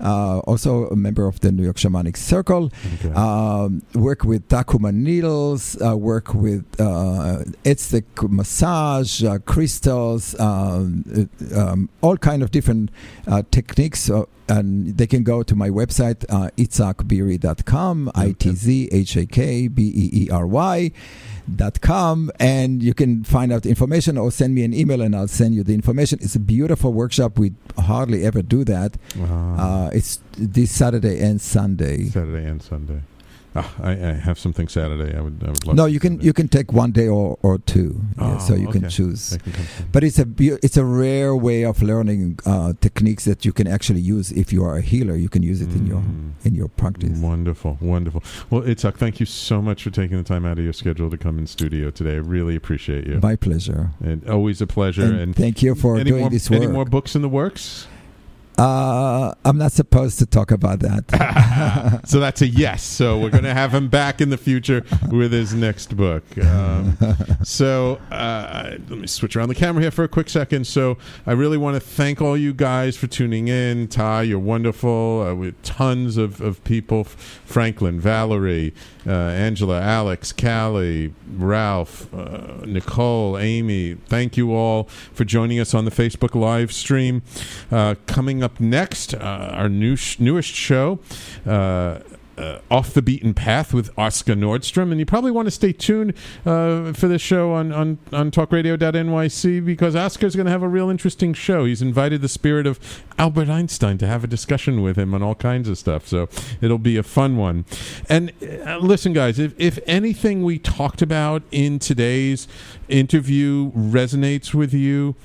[0.00, 2.70] uh, also a member of the New York Shamanic Circle.
[3.14, 11.04] Um, work with Takuma needles, uh, work with uh, Aztec massage, uh, crystals, um,
[11.54, 12.90] uh, um, all kind of different
[13.26, 14.10] uh, techniques.
[14.10, 19.26] Uh, and they can go to my website, uh, itzhakbeery.com, I T Z H A
[19.26, 20.90] K B E E R Y.
[21.56, 25.16] Dot com and you can find out the information or send me an email and
[25.16, 26.18] I'll send you the information.
[26.20, 27.38] It's a beautiful workshop.
[27.38, 28.96] We hardly ever do that.
[29.18, 32.04] Uh, it's this Saturday and Sunday.
[32.04, 33.00] Saturday and Sunday.
[33.60, 35.16] Ah, I, I have something Saturday.
[35.16, 35.42] I would.
[35.44, 35.76] I would love.
[35.76, 38.68] No, you can you can take one day or, or two, yeah, Oh, so you
[38.68, 38.94] can okay.
[38.96, 39.36] choose.
[39.42, 40.26] Can come But it's a
[40.66, 44.64] it's a rare way of learning uh, techniques that you can actually use if you
[44.64, 45.16] are a healer.
[45.16, 46.32] You can use it in your Mm.
[46.46, 47.18] in your practice.
[47.18, 48.22] Wonderful, wonderful.
[48.50, 51.18] Well, Itzhak, thank you so much for taking the time out of your schedule to
[51.18, 52.14] come in studio today.
[52.14, 53.18] I really appreciate you.
[53.22, 53.90] My pleasure.
[54.04, 55.04] And always a pleasure.
[55.04, 56.62] And And, thank you for doing more, this work.
[56.62, 57.86] Any more books in the works?
[58.58, 62.00] Uh, I'm not supposed to talk about that.
[62.04, 62.82] so that's a yes.
[62.82, 66.24] So we're going to have him back in the future with his next book.
[66.38, 66.98] Um,
[67.44, 70.66] so uh, let me switch around the camera here for a quick second.
[70.66, 73.86] So I really want to thank all you guys for tuning in.
[73.86, 75.22] Ty, you're wonderful.
[75.22, 78.74] Uh, with tons of, of people Franklin, Valerie,
[79.08, 83.94] uh, Angela, Alex, Callie, Ralph, uh, Nicole, Amy.
[83.94, 84.84] Thank you all
[85.14, 87.22] for joining us on the Facebook live stream.
[87.72, 89.18] Uh, coming up next, uh,
[89.52, 90.98] our new sh- newest show.
[92.38, 96.14] Uh, off the beaten path with Oscar Nordstrom, and you probably want to stay tuned
[96.46, 100.88] uh, for this show on on on TalkRadio.nyc because Oscar's going to have a real
[100.88, 101.64] interesting show.
[101.64, 105.34] He's invited the spirit of Albert Einstein to have a discussion with him on all
[105.34, 106.28] kinds of stuff, so
[106.60, 107.64] it'll be a fun one.
[108.08, 108.32] And
[108.64, 112.46] uh, listen, guys, if if anything we talked about in today's
[112.88, 115.16] interview resonates with you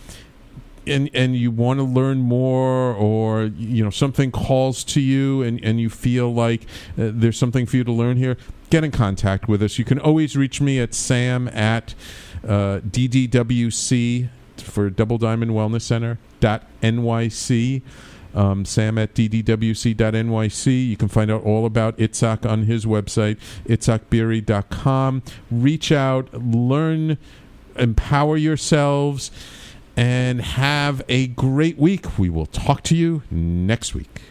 [0.87, 5.63] and and you want to learn more or you know something calls to you and
[5.63, 6.63] and you feel like
[6.97, 8.37] uh, there's something for you to learn here
[8.69, 11.95] get in contact with us you can always reach me at sam at
[12.43, 17.81] uh, ddwc for double diamond wellness center dot nyc
[18.35, 20.87] um, sam at ddwc.nyc.
[20.87, 25.21] You can find out all about Itzhak on his website, itzhakbeery.com.
[25.51, 27.17] Reach out, learn,
[27.75, 29.31] empower yourselves,
[29.95, 32.17] and have a great week.
[32.17, 34.21] We will talk to you next week.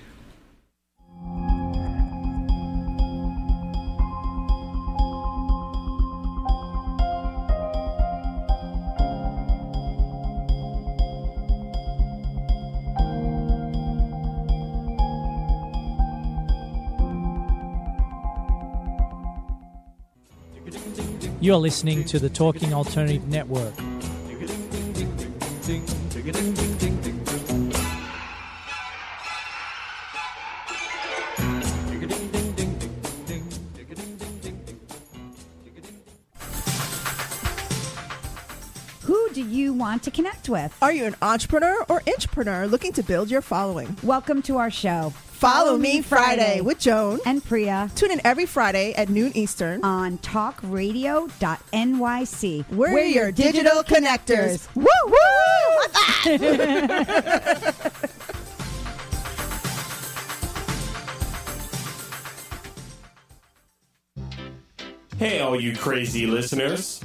[21.41, 23.75] You're listening to the Talking Alternative Network
[25.73, 27.73] ding, ding, ding, ding, ding, ding, ding.
[39.33, 40.77] do you want to connect with?
[40.83, 43.97] Are you an entrepreneur or entrepreneur looking to build your following?
[44.03, 45.15] Welcome to our show.
[45.43, 47.91] Follow Me Friday with Joan and Priya.
[47.97, 52.65] Tune in every Friday at noon Eastern on talkradio.nyc.
[52.71, 54.69] We're, We're your digital connectors.
[54.77, 55.17] Woo woo!
[65.19, 67.05] Hey, all you crazy listeners.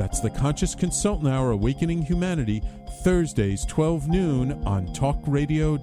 [0.00, 2.62] That's The Conscious Consultant Hour Awakening Humanity,
[3.04, 5.78] Thursdays, 12 noon on talkradio.nyc.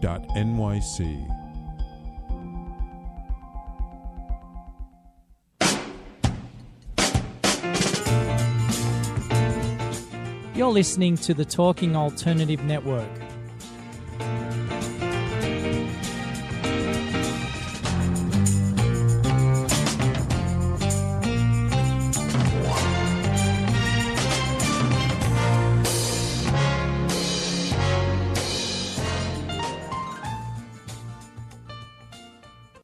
[10.56, 13.27] You're listening to the Talking Alternative Network.